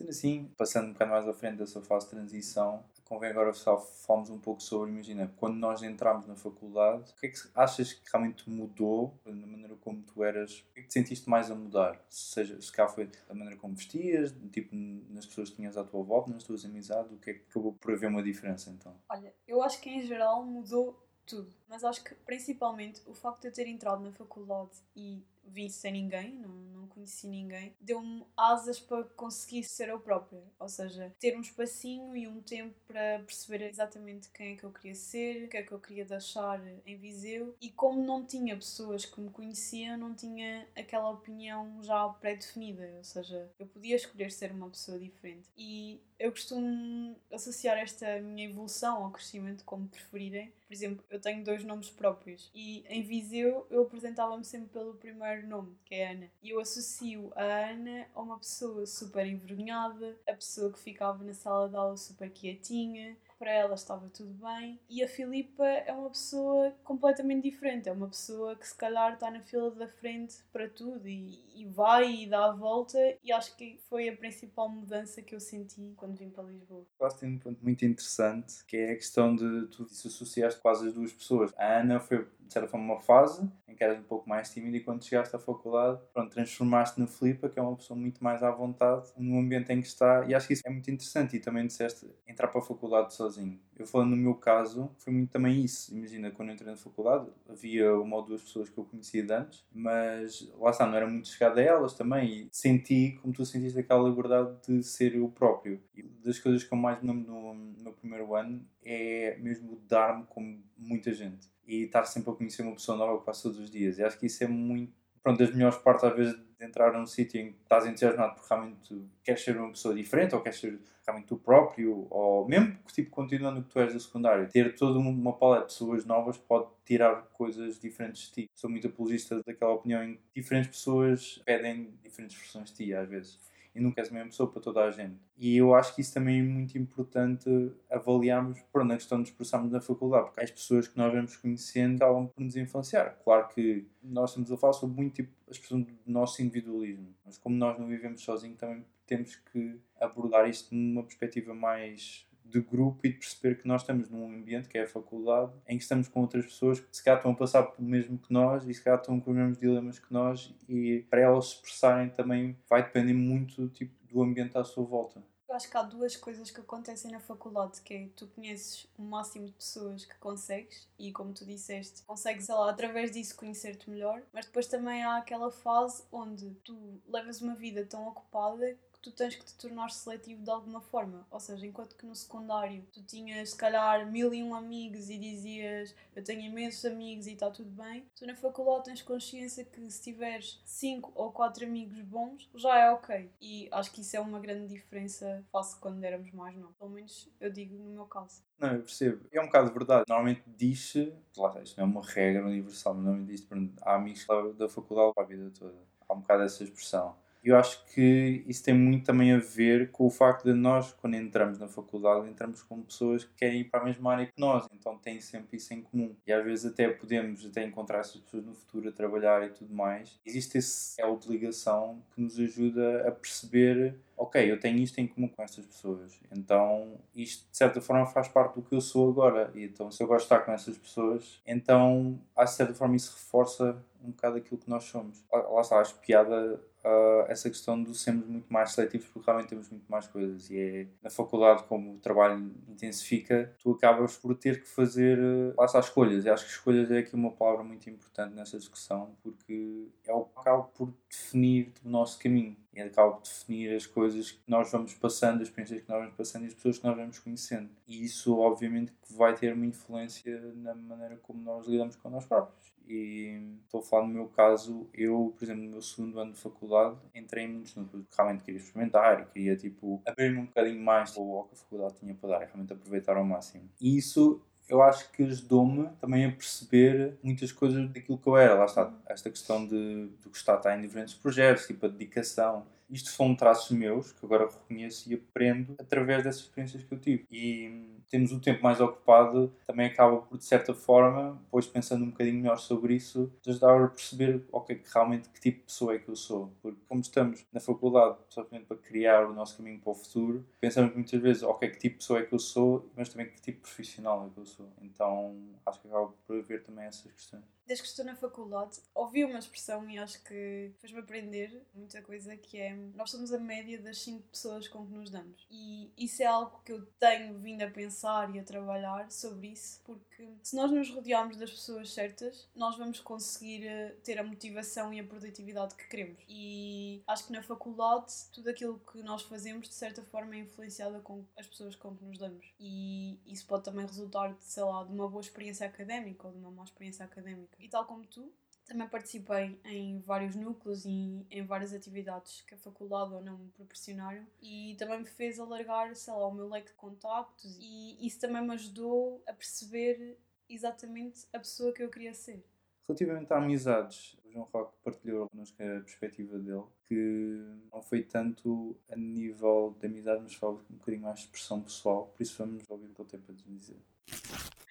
Sendo 0.00 0.08
assim, 0.08 0.50
passando 0.56 0.88
um 0.88 0.92
bocado 0.94 1.10
mais 1.10 1.28
à 1.28 1.34
frente 1.34 1.58
dessa 1.58 1.82
fase 1.82 2.06
de 2.06 2.12
transição, 2.12 2.82
convém 3.04 3.28
agora 3.28 3.52
só 3.52 3.76
falarmos 3.76 4.30
um 4.30 4.38
pouco 4.38 4.62
sobre, 4.62 4.90
imagina, 4.90 5.30
quando 5.36 5.56
nós 5.56 5.82
entramos 5.82 6.26
na 6.26 6.34
faculdade, 6.34 7.12
o 7.12 7.16
que 7.16 7.26
é 7.26 7.28
que 7.28 7.38
achas 7.54 7.92
que 7.92 8.10
realmente 8.10 8.48
mudou 8.48 9.12
na 9.26 9.46
maneira 9.46 9.76
como 9.76 10.00
tu 10.00 10.24
eras? 10.24 10.60
O 10.60 10.72
que 10.72 10.80
é 10.80 10.82
que 10.84 10.88
te 10.88 10.94
sentiste 10.94 11.28
mais 11.28 11.50
a 11.50 11.54
mudar? 11.54 12.02
Seja, 12.08 12.58
se 12.62 12.72
cá 12.72 12.88
foi 12.88 13.10
a 13.28 13.34
maneira 13.34 13.60
como 13.60 13.74
vestias, 13.74 14.34
tipo, 14.50 14.74
nas 14.74 15.26
pessoas 15.26 15.50
que 15.50 15.56
tinhas 15.56 15.76
à 15.76 15.84
tua 15.84 16.02
volta, 16.02 16.30
nas 16.30 16.44
tuas 16.44 16.64
amizades, 16.64 17.12
o 17.12 17.18
que 17.18 17.32
é 17.32 17.34
que 17.34 17.44
acabou 17.50 17.74
por 17.74 17.92
haver 17.92 18.08
uma 18.08 18.22
diferença 18.22 18.70
então? 18.70 18.96
Olha, 19.06 19.34
eu 19.46 19.62
acho 19.62 19.82
que 19.82 19.90
em 19.90 20.00
geral 20.06 20.46
mudou 20.46 20.98
tudo, 21.26 21.52
mas 21.68 21.84
acho 21.84 22.02
que 22.02 22.14
principalmente 22.14 23.02
o 23.06 23.12
facto 23.12 23.42
de 23.42 23.48
eu 23.48 23.52
ter 23.52 23.66
entrado 23.68 24.02
na 24.02 24.12
faculdade 24.12 24.70
e 24.96 25.22
vim 25.52 25.68
sem 25.68 25.92
ninguém, 25.92 26.34
não, 26.34 26.48
não 26.48 26.86
conheci 26.88 27.26
ninguém, 27.26 27.74
deu-me 27.80 28.24
asas 28.36 28.78
para 28.78 29.04
conseguir 29.04 29.64
ser 29.64 29.88
eu 29.88 30.00
própria. 30.00 30.42
Ou 30.58 30.68
seja, 30.68 31.12
ter 31.18 31.36
um 31.36 31.40
espacinho 31.40 32.16
e 32.16 32.26
um 32.26 32.40
tempo 32.40 32.74
para 32.86 33.20
perceber 33.20 33.62
exatamente 33.68 34.28
quem 34.30 34.52
é 34.52 34.56
que 34.56 34.64
eu 34.64 34.72
queria 34.72 34.94
ser, 34.94 35.44
o 35.44 35.48
que 35.48 35.56
é 35.56 35.62
que 35.62 35.72
eu 35.72 35.78
queria 35.78 36.04
deixar 36.04 36.60
em 36.86 36.96
Viseu. 36.96 37.54
E 37.60 37.70
como 37.70 38.02
não 38.02 38.24
tinha 38.24 38.56
pessoas 38.56 39.04
que 39.04 39.20
me 39.20 39.30
conheciam, 39.30 39.96
não 39.96 40.14
tinha 40.14 40.66
aquela 40.76 41.10
opinião 41.10 41.82
já 41.82 42.08
pré-definida. 42.08 42.92
Ou 42.96 43.04
seja, 43.04 43.50
eu 43.58 43.66
podia 43.66 43.96
escolher 43.96 44.30
ser 44.30 44.52
uma 44.52 44.68
pessoa 44.68 44.98
diferente. 44.98 45.48
E 45.56 46.00
eu 46.18 46.30
costumo 46.30 47.16
associar 47.32 47.78
esta 47.78 48.20
minha 48.20 48.48
evolução 48.48 49.04
ao 49.04 49.10
crescimento 49.10 49.64
como 49.64 49.88
preferirem. 49.88 50.52
Por 50.70 50.74
exemplo, 50.74 51.04
eu 51.10 51.20
tenho 51.20 51.42
dois 51.42 51.64
nomes 51.64 51.90
próprios 51.90 52.48
e 52.54 52.84
em 52.86 53.02
Viseu 53.02 53.66
eu 53.70 53.82
apresentava-me 53.82 54.44
sempre 54.44 54.68
pelo 54.68 54.94
primeiro 54.94 55.44
nome, 55.48 55.76
que 55.84 55.96
é 55.96 56.12
Ana. 56.12 56.30
E 56.40 56.50
eu 56.50 56.60
associo 56.60 57.32
a 57.34 57.42
Ana 57.42 58.06
a 58.14 58.22
uma 58.22 58.38
pessoa 58.38 58.86
super 58.86 59.26
envergonhada, 59.26 60.16
a 60.28 60.32
pessoa 60.32 60.72
que 60.72 60.78
ficava 60.78 61.24
na 61.24 61.34
sala 61.34 61.68
de 61.68 61.74
aula 61.74 61.96
super 61.96 62.30
quietinha, 62.30 63.16
para 63.40 63.50
ela 63.50 63.74
estava 63.74 64.06
tudo 64.10 64.34
bem. 64.34 64.78
E 64.86 65.02
a 65.02 65.08
Filipa 65.08 65.64
é 65.64 65.90
uma 65.94 66.10
pessoa 66.10 66.76
completamente 66.84 67.50
diferente. 67.50 67.88
É 67.88 67.92
uma 67.92 68.06
pessoa 68.06 68.54
que 68.54 68.68
se 68.68 68.76
calhar 68.76 69.14
está 69.14 69.30
na 69.30 69.40
fila 69.40 69.70
da 69.70 69.88
frente 69.88 70.36
para 70.52 70.68
tudo 70.68 71.08
e, 71.08 71.42
e 71.56 71.64
vai 71.64 72.12
e 72.12 72.26
dá 72.26 72.44
a 72.44 72.52
volta. 72.52 72.98
E 73.24 73.32
acho 73.32 73.56
que 73.56 73.80
foi 73.88 74.10
a 74.10 74.16
principal 74.16 74.68
mudança 74.68 75.22
que 75.22 75.34
eu 75.34 75.40
senti 75.40 75.94
quando 75.96 76.18
vim 76.18 76.28
para 76.28 76.44
Lisboa. 76.44 76.84
Gosto 76.98 77.20
de 77.20 77.32
um 77.32 77.38
ponto 77.38 77.64
muito 77.64 77.82
interessante 77.82 78.62
que 78.66 78.76
é 78.76 78.92
a 78.92 78.96
questão 78.96 79.34
de 79.34 79.68
tu 79.68 79.88
se 79.88 80.08
associaste 80.08 80.60
quase 80.60 80.88
as 80.88 80.92
duas 80.92 81.10
pessoas. 81.10 81.50
A 81.56 81.80
Ana 81.80 81.98
foi 81.98 82.28
de 82.50 82.54
certa 82.54 82.68
forma, 82.68 82.94
uma 82.94 83.00
fase 83.00 83.48
em 83.68 83.76
que 83.76 83.84
eras 83.84 84.00
um 84.00 84.02
pouco 84.02 84.28
mais 84.28 84.50
tímida 84.50 84.76
e 84.76 84.80
quando 84.80 85.04
chegaste 85.04 85.34
à 85.36 85.38
faculdade, 85.38 86.00
pronto, 86.12 86.32
transformaste 86.32 86.98
no 87.00 87.06
Filipa, 87.06 87.48
que 87.48 87.60
é 87.60 87.62
uma 87.62 87.76
pessoa 87.76 87.96
muito 87.98 88.22
mais 88.22 88.42
à 88.42 88.50
vontade 88.50 89.08
no 89.16 89.38
ambiente 89.38 89.72
em 89.72 89.80
que 89.80 89.86
está 89.86 90.24
e 90.26 90.34
acho 90.34 90.48
que 90.48 90.54
isso 90.54 90.64
é 90.66 90.70
muito 90.70 90.90
interessante 90.90 91.36
e 91.36 91.40
também 91.40 91.64
disseste 91.64 92.10
entrar 92.26 92.48
para 92.48 92.60
a 92.60 92.64
faculdade 92.64 93.14
sozinho. 93.14 93.60
Eu 93.78 93.86
falando 93.86 94.10
no 94.10 94.16
meu 94.16 94.34
caso, 94.34 94.90
foi 94.98 95.12
muito 95.12 95.30
também 95.30 95.64
isso. 95.64 95.94
Imagina, 95.94 96.30
quando 96.32 96.48
eu 96.48 96.54
entrei 96.54 96.70
na 96.70 96.76
faculdade, 96.76 97.28
havia 97.48 97.94
uma 97.94 98.16
ou 98.16 98.22
duas 98.24 98.42
pessoas 98.42 98.68
que 98.68 98.76
eu 98.76 98.84
conhecia 98.84 99.22
de 99.22 99.32
antes, 99.32 99.64
mas 99.72 100.52
lá 100.58 100.70
está, 100.70 100.86
não 100.86 100.96
era 100.96 101.06
muito 101.06 101.28
chegado 101.28 101.58
a 101.58 101.62
elas 101.62 101.94
também 101.94 102.28
e 102.28 102.48
senti, 102.50 103.18
como 103.22 103.32
tu 103.32 103.46
sentiste, 103.46 103.78
aquela 103.78 104.06
liberdade 104.08 104.56
de 104.66 104.82
ser 104.82 105.14
eu 105.14 105.28
próprio. 105.28 105.80
E 105.96 106.02
das 106.24 106.38
coisas 106.38 106.64
que 106.64 106.72
eu 106.72 106.78
mais 106.78 107.02
me 107.02 107.08
lembro 107.08 107.32
no, 107.32 107.54
meu 107.54 107.92
primeiro 107.92 108.34
ano 108.34 108.64
é 108.84 109.36
mesmo 109.38 109.80
dar-me 109.88 110.24
com 110.26 110.60
muita 110.76 111.12
gente 111.12 111.48
e 111.66 111.84
estar 111.84 112.04
sempre 112.04 112.30
a 112.30 112.34
conhecer 112.34 112.62
uma 112.62 112.72
pessoa 112.72 112.98
nova 112.98 113.22
quase 113.22 113.42
todos 113.42 113.58
os 113.58 113.70
dias. 113.70 113.98
E 113.98 114.04
acho 114.04 114.18
que 114.18 114.26
isso 114.26 114.42
é 114.42 114.46
muito, 114.46 114.92
pronto, 115.22 115.38
das 115.38 115.54
melhores 115.54 115.78
partes 115.78 116.04
às 116.04 116.14
vezes 116.14 116.34
de 116.36 116.64
entrar 116.64 116.92
num 116.92 117.06
sítio 117.06 117.40
em 117.40 117.52
que 117.52 117.62
estás 117.62 117.86
entusiasmado 117.86 118.34
porque 118.34 118.52
realmente 118.52 119.08
queres 119.22 119.42
ser 119.42 119.56
uma 119.56 119.70
pessoa 119.70 119.94
diferente 119.94 120.34
ou 120.34 120.40
queres 120.42 120.58
ser 120.58 120.78
realmente 121.06 121.28
tu 121.28 121.36
próprio 121.36 122.06
ou 122.10 122.46
mesmo 122.46 122.76
tipo, 122.92 123.10
continuando 123.10 123.60
o 123.60 123.62
que 123.64 123.70
tu 123.70 123.78
és 123.78 123.92
do 123.92 124.00
secundário, 124.00 124.48
ter 124.48 124.74
toda 124.74 124.98
uma 124.98 125.32
paleta 125.32 125.66
de 125.66 125.72
pessoas 125.72 126.04
novas 126.04 126.36
pode 126.36 126.68
tirar 126.84 127.22
coisas 127.32 127.80
diferentes 127.80 128.26
de 128.28 128.32
ti. 128.32 128.50
Sou 128.54 128.68
muito 128.68 128.86
apologista 128.86 129.40
daquela 129.46 129.72
opinião 129.72 130.02
em 130.02 130.16
que 130.16 130.40
diferentes 130.40 130.70
pessoas 130.70 131.40
pedem 131.44 131.94
diferentes 132.02 132.36
versões 132.36 132.70
de 132.70 132.76
ti 132.76 132.94
às 132.94 133.08
vezes 133.08 133.38
e 133.74 133.80
nunca 133.80 134.00
és 134.00 134.08
a 134.08 134.12
mesma 134.12 134.28
pessoa 134.28 134.50
para 134.50 134.60
toda 134.60 134.84
a 134.84 134.90
gente. 134.90 135.16
E 135.38 135.56
eu 135.56 135.74
acho 135.74 135.94
que 135.94 136.00
isso 136.00 136.12
também 136.12 136.40
é 136.40 136.42
muito 136.42 136.76
importante 136.76 137.48
avaliarmos 137.90 138.60
por 138.72 138.84
na 138.84 138.94
questão 138.94 139.22
de 139.22 139.30
expressarmos 139.30 139.70
na 139.70 139.80
faculdade, 139.80 140.26
porque 140.26 140.42
as 140.42 140.50
pessoas 140.50 140.88
que 140.88 140.96
nós 140.96 141.12
vamos 141.12 141.36
conhecendo 141.36 141.96
acabam 142.02 142.26
por 142.28 142.42
nos 142.42 142.56
influenciar. 142.56 143.18
Claro 143.24 143.48
que 143.48 143.86
nós 144.02 144.30
estamos 144.30 144.50
a 144.50 144.56
falar 144.56 144.72
sobre 144.72 144.96
muito 144.96 145.14
tipo 145.14 145.32
a 145.48 145.50
expressão 145.50 145.80
do 145.80 145.92
nosso 146.06 146.42
individualismo, 146.42 147.14
mas 147.24 147.38
como 147.38 147.56
nós 147.56 147.78
não 147.78 147.86
vivemos 147.86 148.22
sozinhos, 148.22 148.58
também 148.58 148.84
temos 149.06 149.36
que 149.36 149.80
abordar 150.00 150.48
isto 150.48 150.74
numa 150.74 151.02
perspectiva 151.02 151.52
mais 151.52 152.26
de 152.50 152.60
grupo 152.60 153.06
e 153.06 153.10
de 153.10 153.18
perceber 153.18 153.60
que 153.60 153.68
nós 153.68 153.82
estamos 153.82 154.08
num 154.10 154.26
ambiente 154.26 154.68
que 154.68 154.76
é 154.76 154.82
a 154.82 154.86
faculdade, 154.86 155.52
em 155.66 155.76
que 155.76 155.82
estamos 155.82 156.08
com 156.08 156.20
outras 156.20 156.44
pessoas 156.44 156.80
que 156.80 156.96
se 156.96 157.02
calhar 157.02 157.18
estão 157.18 157.32
a 157.32 157.36
passar 157.36 157.62
pelo 157.62 157.88
mesmo 157.88 158.18
que 158.18 158.32
nós 158.32 158.66
e 158.66 158.74
se 158.74 158.82
calhar 158.82 159.00
estão 159.00 159.20
com 159.20 159.30
os 159.30 159.36
mesmos 159.36 159.58
dilemas 159.58 159.98
que 159.98 160.12
nós 160.12 160.54
e 160.68 161.06
para 161.08 161.20
elas 161.20 161.46
se 161.46 161.54
expressarem 161.56 162.10
também 162.10 162.56
vai 162.68 162.82
depender 162.82 163.14
muito 163.14 163.68
tipo, 163.68 163.94
do 164.06 164.22
ambiente 164.22 164.58
à 164.58 164.64
sua 164.64 164.84
volta. 164.84 165.22
Eu 165.50 165.56
acho 165.56 165.68
que 165.68 165.76
há 165.76 165.82
duas 165.82 166.14
coisas 166.14 166.48
que 166.48 166.60
acontecem 166.60 167.10
na 167.10 167.18
faculdade, 167.18 167.80
que 167.80 167.92
é 167.92 168.08
tu 168.14 168.28
conheces 168.28 168.86
o 168.96 169.02
máximo 169.02 169.46
de 169.46 169.52
pessoas 169.52 170.04
que 170.04 170.16
consegues 170.18 170.88
e 170.96 171.10
como 171.10 171.34
tu 171.34 171.44
disseste, 171.44 172.04
consegues 172.04 172.46
lá, 172.46 172.70
através 172.70 173.10
disso 173.10 173.34
conhecer-te 173.34 173.90
melhor, 173.90 174.22
mas 174.32 174.46
depois 174.46 174.68
também 174.68 175.02
há 175.02 175.16
aquela 175.16 175.50
fase 175.50 176.04
onde 176.12 176.54
tu 176.62 177.02
levas 177.04 177.40
uma 177.40 177.56
vida 177.56 177.84
tão 177.84 178.06
ocupada 178.06 178.78
tu 179.02 179.10
tens 179.10 179.34
que 179.34 179.44
te 179.44 179.54
tornar 179.54 179.90
seletivo 179.90 180.42
de 180.42 180.50
alguma 180.50 180.80
forma. 180.80 181.26
Ou 181.30 181.40
seja, 181.40 181.66
enquanto 181.66 181.96
que 181.96 182.06
no 182.06 182.14
secundário 182.14 182.84
tu 182.92 183.02
tinhas 183.02 183.50
se 183.50 183.56
calhar 183.56 184.10
mil 184.10 184.32
e 184.32 184.42
um 184.42 184.54
amigos 184.54 185.10
e 185.10 185.18
dizias 185.18 185.94
eu 186.14 186.22
tenho 186.22 186.42
imensos 186.42 186.84
amigos 186.84 187.26
e 187.26 187.32
está 187.32 187.50
tudo 187.50 187.70
bem, 187.70 188.04
tu 188.14 188.26
na 188.26 188.34
faculdade 188.34 188.84
tens 188.84 189.02
consciência 189.02 189.64
que 189.64 189.90
se 189.90 190.02
tiveres 190.02 190.60
cinco 190.64 191.12
ou 191.14 191.32
quatro 191.32 191.64
amigos 191.64 192.00
bons 192.00 192.48
já 192.54 192.78
é 192.78 192.90
ok. 192.90 193.30
E 193.40 193.68
acho 193.72 193.90
que 193.92 194.00
isso 194.02 194.16
é 194.16 194.20
uma 194.20 194.40
grande 194.40 194.68
diferença 194.68 195.44
face 195.50 195.76
quando 195.78 196.02
éramos 196.04 196.30
mais 196.32 196.56
novos. 196.56 196.76
Pelo 196.76 196.90
menos 196.90 197.28
eu 197.40 197.50
digo 197.50 197.76
no 197.76 197.90
meu 197.90 198.06
caso. 198.06 198.42
Não, 198.58 198.74
eu 198.74 198.80
percebo. 198.80 199.26
É 199.32 199.40
um 199.40 199.46
bocado 199.46 199.72
verdade. 199.72 200.04
Normalmente 200.08 200.42
diz-se, 200.46 201.12
lá 201.36 201.60
isto 201.62 201.78
não 201.78 201.86
é 201.86 201.88
uma 201.88 202.02
regra 202.02 202.44
universal, 202.44 202.94
mas 202.94 203.04
normalmente 203.04 203.30
diz-se, 203.30 203.72
há 203.82 203.94
amigos 203.94 204.26
da 204.56 204.68
faculdade 204.68 205.14
para 205.14 205.22
a 205.24 205.26
vida 205.26 205.50
toda. 205.58 205.74
Há 206.08 206.12
um 206.12 206.20
bocado 206.20 206.42
essa 206.42 206.62
expressão. 206.62 207.16
Eu 207.42 207.56
acho 207.56 207.84
que 207.86 208.44
isso 208.46 208.62
tem 208.62 208.74
muito 208.74 209.04
também 209.06 209.32
a 209.32 209.38
ver 209.38 209.90
com 209.90 210.06
o 210.06 210.10
facto 210.10 210.44
de 210.44 210.52
nós, 210.52 210.92
quando 210.92 211.14
entramos 211.14 211.58
na 211.58 211.68
faculdade, 211.68 212.28
entramos 212.28 212.62
com 212.62 212.82
pessoas 212.82 213.24
que 213.24 213.34
querem 213.34 213.60
ir 213.60 213.64
para 213.64 213.80
a 213.80 213.84
mesma 213.84 214.12
área 214.12 214.26
que 214.26 214.38
nós, 214.38 214.66
então 214.72 214.98
têm 214.98 215.20
sempre 215.20 215.56
isso 215.56 215.72
em 215.72 215.82
comum. 215.82 216.14
E 216.26 216.32
às 216.32 216.44
vezes 216.44 216.66
até 216.66 216.88
podemos 216.88 217.44
até 217.46 217.64
encontrar 217.64 218.00
essas 218.00 218.20
pessoas 218.20 218.44
no 218.44 218.54
futuro 218.54 218.88
a 218.88 218.92
trabalhar 218.92 219.44
e 219.46 219.50
tudo 219.50 219.74
mais. 219.74 220.20
Existe 220.24 220.58
esse 220.58 221.00
elo 221.00 221.18
de 221.18 221.28
ligação 221.28 222.02
que 222.14 222.20
nos 222.20 222.38
ajuda 222.38 223.08
a 223.08 223.10
perceber 223.10 223.96
ok, 224.20 224.50
eu 224.50 224.60
tenho 224.60 224.78
isto 224.78 224.98
em 224.98 225.06
comum 225.06 225.26
com 225.28 225.42
estas 225.42 225.64
pessoas, 225.64 226.20
então 226.30 226.98
isto 227.16 227.50
de 227.50 227.56
certa 227.56 227.80
forma 227.80 228.04
faz 228.04 228.28
parte 228.28 228.56
do 228.56 228.62
que 228.62 228.74
eu 228.74 228.80
sou 228.80 229.08
agora, 229.08 229.50
e 229.54 229.64
então 229.64 229.90
se 229.90 230.02
eu 230.02 230.06
gosto 230.06 230.28
de 230.28 230.34
estar 230.34 230.40
com 230.44 230.52
essas 230.52 230.76
pessoas, 230.76 231.40
então 231.46 232.20
de 232.38 232.50
certa 232.50 232.74
forma 232.74 232.96
isso 232.96 233.14
reforça 233.14 233.82
um 234.04 234.10
bocado 234.10 234.36
aquilo 234.36 234.60
que 234.60 234.68
nós 234.68 234.84
somos. 234.84 235.24
Lá 235.32 235.60
está, 235.62 235.80
acho 235.80 235.94
piada 236.00 236.60
uh, 236.84 237.24
essa 237.28 237.48
questão 237.48 237.82
de 237.82 237.96
sermos 237.96 238.26
muito 238.26 238.52
mais 238.52 238.72
seletivos 238.72 239.06
porque 239.08 239.26
realmente 239.26 239.50
temos 239.50 239.68
muito 239.70 239.86
mais 239.88 240.06
coisas. 240.06 240.50
E 240.50 240.58
é 240.58 240.86
na 241.02 241.10
faculdade 241.10 241.64
como 241.64 241.94
o 241.94 241.98
trabalho 241.98 242.52
intensifica 242.68 243.54
tu 243.58 243.72
acabas 243.72 244.16
por 244.16 244.34
ter 244.34 244.62
que 244.62 244.68
fazer 244.68 245.18
uh, 245.18 245.54
lá 245.56 245.64
está 245.64 245.80
escolhas. 245.80 246.24
E 246.24 246.30
acho 246.30 246.44
que 246.44 246.50
escolhas 246.50 246.90
é 246.90 246.98
aqui 246.98 247.14
uma 247.14 247.30
palavra 247.30 247.62
muito 247.64 247.88
importante 247.88 248.34
nessa 248.34 248.58
discussão 248.58 249.14
porque 249.22 249.88
é 250.06 250.12
o 250.12 250.24
que 250.24 250.38
acaba 250.38 250.62
por 250.62 250.92
definir 251.08 251.72
o 251.84 251.88
nosso 251.88 252.18
caminho 252.18 252.56
e 252.72 252.80
acaba 252.80 253.12
por 253.12 253.22
definir 253.22 253.74
as 253.74 253.86
coisas 253.86 254.30
que 254.30 254.40
nós 254.46 254.70
vamos 254.70 254.94
passando, 254.94 255.42
as 255.42 255.48
experiências 255.48 255.82
que 255.82 255.88
nós 255.88 256.00
vamos 256.00 256.14
passando 256.14 256.44
e 256.44 256.46
as 256.46 256.54
pessoas 256.54 256.78
que 256.78 256.86
nós 256.86 256.96
vamos 256.96 257.18
conhecendo. 257.18 257.70
E 257.86 258.04
isso, 258.04 258.38
obviamente, 258.38 258.92
que 259.02 259.12
vai 259.12 259.34
ter 259.34 259.52
uma 259.52 259.66
influência 259.66 260.40
na 260.56 260.74
maneira 260.74 261.16
como 261.16 261.42
nós 261.42 261.66
lidamos 261.66 261.96
com 261.96 262.10
nós 262.10 262.24
próprios. 262.24 262.72
E 262.86 263.40
estou 263.64 263.80
a 263.80 263.82
falar 263.84 264.06
no 264.06 264.12
meu 264.12 264.26
caso, 264.26 264.88
eu, 264.92 265.32
por 265.36 265.44
exemplo, 265.44 265.62
no 265.62 265.70
meu 265.70 265.82
segundo 265.82 266.18
ano 266.18 266.32
de 266.32 266.40
faculdade, 266.40 266.98
entrei 267.14 267.46
muitos 267.46 267.76
núcleos 267.76 268.04
que 268.08 268.16
realmente 268.16 268.42
queria 268.42 268.60
experimentar 268.60 269.20
e 269.20 269.24
queria, 269.26 269.56
tipo, 269.56 270.02
abrir-me 270.04 270.38
um 270.38 270.46
bocadinho 270.46 270.80
mais 270.82 271.16
ao 271.16 271.44
que 271.44 271.54
a 271.54 271.56
faculdade 271.56 271.94
tinha 272.00 272.14
para 272.14 272.30
dar 272.30 272.38
realmente 272.44 272.72
aproveitar 272.72 273.16
ao 273.16 273.24
máximo. 273.24 273.70
E 273.80 273.96
isso 273.96 274.42
eu 274.70 274.80
acho 274.82 275.10
que 275.10 275.24
ajudou-me 275.24 275.88
também 276.00 276.24
a 276.24 276.30
perceber 276.30 277.18
muitas 277.22 277.50
coisas 277.50 277.90
daquilo 277.90 278.16
que 278.16 278.26
eu 278.26 278.36
era. 278.36 278.54
Lá 278.54 278.64
está, 278.64 278.92
esta 279.06 279.28
questão 279.28 279.66
de, 279.66 280.06
de 280.06 280.28
gostar 280.28 280.52
de 280.54 280.58
estar 280.60 280.78
em 280.78 280.80
diferentes 280.80 281.14
projetos, 281.14 281.66
tipo 281.66 281.84
a 281.84 281.88
dedicação. 281.88 282.64
Isto 282.90 283.10
são 283.10 283.34
traços 283.34 283.70
meus 283.76 284.12
que 284.12 284.24
agora 284.24 284.48
reconheço 284.48 285.10
e 285.10 285.14
aprendo 285.14 285.74
através 285.78 286.24
dessas 286.24 286.42
experiências 286.42 286.82
que 286.82 286.92
eu 286.92 286.98
tive. 286.98 287.26
E 287.30 288.00
temos 288.10 288.32
o 288.32 288.40
tempo 288.40 288.62
mais 288.62 288.80
ocupado, 288.80 289.54
também 289.64 289.86
acaba 289.86 290.20
por, 290.20 290.36
de 290.36 290.44
certa 290.44 290.74
forma, 290.74 291.40
depois 291.44 291.66
pensando 291.66 292.04
um 292.04 292.10
bocadinho 292.10 292.40
melhor 292.40 292.58
sobre 292.58 292.94
isso, 292.94 293.32
ajudar 293.46 293.84
a 293.84 293.88
perceber 293.88 294.44
ok, 294.50 294.82
realmente 294.92 295.28
que 295.28 295.40
tipo 295.40 295.58
de 295.58 295.64
pessoa 295.64 295.94
é 295.94 295.98
que 295.98 296.08
eu 296.08 296.16
sou. 296.16 296.52
Porque 296.60 296.80
como 296.88 297.00
estamos 297.00 297.46
na 297.52 297.60
faculdade, 297.60 298.18
simplesmente 298.28 298.66
para 298.66 298.76
criar 298.76 299.26
o 299.26 299.32
nosso 299.32 299.56
caminho 299.56 299.80
para 299.80 299.92
o 299.92 299.94
futuro, 299.94 300.44
pensamos 300.60 300.92
muitas 300.92 301.20
vezes, 301.20 301.42
ok, 301.44 301.70
que 301.70 301.78
tipo 301.78 301.94
de 301.94 301.98
pessoa 302.00 302.18
é 302.18 302.22
que 302.24 302.34
eu 302.34 302.38
sou, 302.38 302.90
mas 302.96 303.08
também 303.08 303.28
que 303.28 303.40
tipo 303.40 303.58
de 303.58 303.62
profissional 303.62 304.26
é 304.26 304.34
que 304.34 304.40
eu 304.40 304.46
sou. 304.46 304.68
Então 304.82 305.36
acho 305.64 305.80
que 305.80 305.86
acaba 305.86 306.12
por 306.26 306.36
haver 306.36 306.62
também 306.64 306.86
essas 306.86 307.12
questões 307.12 307.44
desde 307.70 307.84
que 307.84 307.88
estou 307.88 308.04
na 308.04 308.16
faculdade, 308.16 308.80
ouvi 308.92 309.24
uma 309.24 309.38
expressão 309.38 309.88
e 309.88 309.96
acho 309.96 310.20
que 310.24 310.72
fez-me 310.80 310.98
aprender 310.98 311.62
muita 311.72 312.02
coisa 312.02 312.36
que 312.36 312.58
é 312.58 312.74
nós 312.94 313.10
somos 313.10 313.32
a 313.32 313.38
média 313.38 313.80
das 313.80 313.98
5 314.02 314.22
pessoas 314.28 314.68
com 314.68 314.86
que 314.86 314.92
nos 314.92 315.10
damos. 315.10 315.46
E 315.50 315.92
isso 315.96 316.22
é 316.22 316.26
algo 316.26 316.60
que 316.64 316.72
eu 316.72 316.86
tenho 316.98 317.38
vindo 317.38 317.62
a 317.62 317.70
pensar 317.70 318.34
e 318.34 318.38
a 318.38 318.44
trabalhar 318.44 319.10
sobre 319.10 319.48
isso, 319.48 319.80
porque 319.84 320.28
se 320.42 320.56
nós 320.56 320.70
nos 320.70 320.90
rodearmos 320.90 321.36
das 321.36 321.50
pessoas 321.50 321.92
certas, 321.92 322.48
nós 322.54 322.76
vamos 322.76 323.00
conseguir 323.00 323.66
eh, 323.66 323.96
ter 324.04 324.18
a 324.18 324.22
motivação 324.22 324.92
e 324.92 325.00
a 325.00 325.04
produtividade 325.04 325.74
que 325.74 325.88
queremos. 325.88 326.22
E 326.28 327.02
acho 327.06 327.26
que 327.26 327.32
na 327.32 327.42
faculdade 327.42 328.12
tudo 328.32 328.50
aquilo 328.50 328.78
que 328.92 329.02
nós 329.02 329.22
fazemos 329.22 329.68
de 329.68 329.74
certa 329.74 330.02
forma 330.02 330.34
é 330.34 330.38
influenciado 330.38 331.00
com 331.00 331.24
as 331.36 331.46
pessoas 331.46 331.74
com 331.76 331.96
que 331.96 332.04
nos 332.04 332.18
damos. 332.18 332.46
E 332.58 333.18
isso 333.26 333.46
pode 333.46 333.64
também 333.64 333.86
resultar 333.86 334.32
de, 334.34 334.44
sei 334.44 334.62
lá, 334.62 334.84
de 334.84 334.92
uma 334.92 335.08
boa 335.08 335.20
experiência 335.20 335.66
académica 335.66 336.26
ou 336.26 336.32
de 336.32 336.38
uma 336.38 336.50
má 336.50 336.64
experiência 336.64 337.04
académica. 337.04 337.56
E 337.58 337.68
tal 337.68 337.84
como 337.84 338.06
tu, 338.06 338.32
também 338.70 338.88
participei 338.88 339.58
em 339.64 339.98
vários 339.98 340.36
núcleos 340.36 340.84
e 340.84 341.26
em 341.28 341.44
várias 341.44 341.74
atividades 341.74 342.42
que 342.42 342.54
a 342.54 342.56
faculdade 342.56 343.12
ou 343.12 343.20
não 343.20 343.36
me 343.36 343.50
proporcionaram 343.50 344.24
e 344.40 344.76
também 344.78 345.00
me 345.00 345.06
fez 345.06 345.40
alargar, 345.40 345.94
sei 345.96 346.14
lá, 346.14 346.28
o 346.28 346.32
meu 346.32 346.48
leque 346.48 346.68
de 346.68 346.74
contactos 346.74 347.56
e 347.58 348.06
isso 348.06 348.20
também 348.20 348.42
me 348.42 348.54
ajudou 348.54 349.20
a 349.26 349.32
perceber 349.32 350.16
exatamente 350.48 351.26
a 351.32 351.40
pessoa 351.40 351.72
que 351.72 351.82
eu 351.82 351.88
queria 351.88 352.14
ser. 352.14 352.44
Relativamente 352.86 353.32
a 353.32 353.38
amizades, 353.38 354.16
o 354.24 354.30
João 354.30 354.48
Roque 354.52 354.76
partilhou 354.84 355.28
connosco 355.28 355.60
a 355.60 355.80
perspectiva 355.80 356.38
dele, 356.38 356.64
que 356.88 357.44
não 357.72 357.82
foi 357.82 358.04
tanto 358.04 358.76
a 358.88 358.94
nível 358.94 359.76
de 359.80 359.86
amizade, 359.86 360.22
mas 360.22 360.34
foi 360.34 360.48
um 360.48 360.76
bocadinho 360.76 361.02
mais 361.02 361.18
de 361.18 361.24
expressão 361.24 361.60
pessoal, 361.60 362.06
por 362.06 362.22
isso 362.22 362.38
vamos 362.38 362.70
ouvir 362.70 362.86
o 362.86 362.94
que 362.94 363.02
ele 363.02 363.08
tem 363.08 363.20
para 363.20 363.34
dizer 363.34 363.76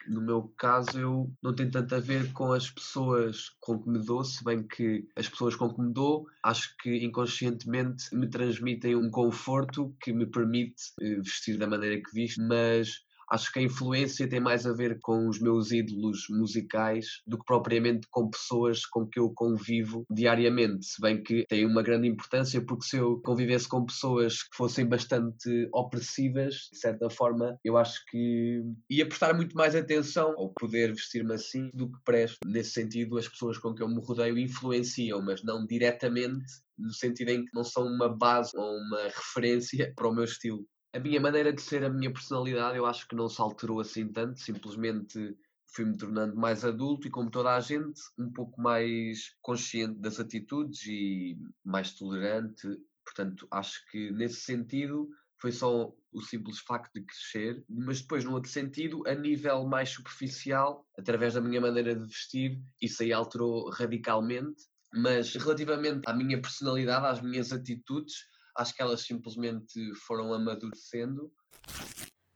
no 0.08 0.22
meu 0.22 0.44
caso, 0.58 1.00
eu 1.00 1.32
não 1.42 1.54
tenho 1.54 1.72
tanto 1.72 1.96
a 1.96 2.00
ver 2.00 2.32
com 2.34 2.52
as 2.52 2.70
pessoas 2.70 3.50
com 3.60 3.82
que 3.82 3.90
me 3.90 4.00
dou, 4.00 4.24
se 4.24 4.44
bem 4.44 4.64
que 4.64 5.08
as 5.16 5.28
pessoas 5.28 5.56
com 5.56 5.74
que 5.74 5.82
me 5.82 5.94
dou, 5.94 6.28
acho 6.44 6.76
que 6.78 7.04
inconscientemente 7.04 8.14
me 8.16 8.28
transmitem 8.28 8.96
um 8.96 9.10
conforto 9.10 9.96
que 10.02 10.14
me 10.14 10.26
permite 10.26 10.82
eh, 11.02 11.16
vestir 11.16 11.58
da 11.58 11.68
maneira 11.68 12.02
que 12.02 12.14
visto, 12.14 12.42
mas 12.42 13.04
Acho 13.32 13.52
que 13.52 13.60
a 13.60 13.64
influência 13.64 14.28
tem 14.28 14.40
mais 14.40 14.66
a 14.66 14.74
ver 14.74 15.00
com 15.02 15.28
os 15.28 15.40
meus 15.40 15.72
ídolos 15.72 16.26
musicais 16.30 17.22
do 17.28 17.38
que 17.38 17.46
propriamente 17.46 18.08
com 18.10 18.30
pessoas 18.30 18.86
com 18.86 19.06
que 19.06 19.20
eu 19.20 19.32
convivo 19.32 20.06
diariamente. 20.10 20.86
Se 20.86 21.02
bem 21.02 21.22
que 21.22 21.46
tem 21.48 21.66
uma 21.66 21.84
grande 21.84 22.08
importância, 22.08 22.62
porque 22.62 22.86
se 22.86 22.98
eu 22.98 23.22
convivesse 23.22 23.68
com 23.68 23.86
pessoas 23.86 24.44
que 24.44 24.56
fossem 24.56 24.86
bastante 24.86 25.70
opressivas, 25.74 26.70
de 26.72 26.80
certa 26.80 27.10
forma, 27.10 27.58
eu 27.64 27.78
acho 27.78 28.04
que 28.10 28.64
ia 28.90 29.08
prestar 29.08 29.34
muito 29.34 29.56
mais 29.56 29.76
atenção 29.76 30.34
ao 30.38 30.50
poder 30.54 30.94
vestir-me 30.94 31.34
assim 31.34 31.70
do 31.74 31.92
que 31.92 31.98
presto. 32.04 32.38
Nesse 32.46 32.72
sentido, 32.72 33.18
as 33.18 33.28
pessoas 33.28 33.58
com 33.58 33.74
que 33.74 33.84
eu 33.84 33.88
me 33.88 34.02
rodeio 34.02 34.38
influenciam, 34.38 35.22
mas 35.22 35.44
não 35.44 35.66
diretamente 35.66 36.46
no 36.80 36.94
sentido 36.94 37.30
em 37.30 37.46
que 37.46 37.54
não 37.54 37.64
são 37.64 37.86
uma 37.86 38.08
base 38.08 38.52
ou 38.56 38.78
uma 38.78 39.04
referência 39.04 39.92
para 39.96 40.08
o 40.08 40.14
meu 40.14 40.24
estilo 40.24 40.66
a 40.94 41.00
minha 41.00 41.20
maneira 41.20 41.54
de 41.54 41.62
ser, 41.62 41.84
a 41.84 41.90
minha 41.90 42.12
personalidade, 42.12 42.78
eu 42.78 42.86
acho 42.86 43.08
que 43.08 43.16
não 43.16 43.30
se 43.30 43.42
alterou 43.42 43.80
assim 43.80 44.08
tanto, 44.08 44.40
simplesmente 44.40 45.38
fui-me 45.68 45.96
tornando 45.96 46.36
mais 46.36 46.66
adulto 46.66 47.08
e, 47.08 47.12
como 47.12 47.30
toda 47.30 47.56
a 47.56 47.60
gente, 47.60 48.02
um 48.18 48.32
pouco 48.32 48.60
mais 48.60 49.36
consciente 49.42 50.00
das 50.00 50.20
atitudes 50.20 50.86
e 50.88 51.38
mais 51.64 51.94
tolerante. 51.94 52.68
Portanto, 53.06 53.48
acho 53.52 53.86
que 53.92 54.12
nesse 54.12 54.42
sentido 54.42 55.10
foi 55.40 55.52
só 55.52 55.94
o 56.12 56.22
simples 56.22 56.60
facto 56.60 56.92
de 56.94 57.06
crescer, 57.06 57.64
mas 57.70 58.02
depois, 58.02 58.26
no 58.26 58.34
outro 58.34 58.50
sentido, 58.50 59.04
a 59.08 59.14
nível 59.14 59.66
mais 59.66 59.90
superficial, 59.90 60.86
através 60.98 61.36
da 61.36 61.42
minha 61.42 61.62
maneira 61.62 61.96
de 61.96 62.06
vestir, 62.06 62.60
isso 62.82 63.04
aí 63.04 63.14
alterou 63.14 63.70
radicalmente. 63.70 64.64
Mas 64.92 65.36
relativamente 65.36 66.02
à 66.08 66.14
minha 66.14 66.42
personalidade, 66.42 67.06
às 67.06 67.22
minhas 67.22 67.54
atitudes, 67.54 68.16
acho 68.60 68.76
que 68.76 68.82
elas 68.82 69.02
simplesmente 69.02 69.96
foram 69.96 70.34
amadurecendo. 70.34 71.32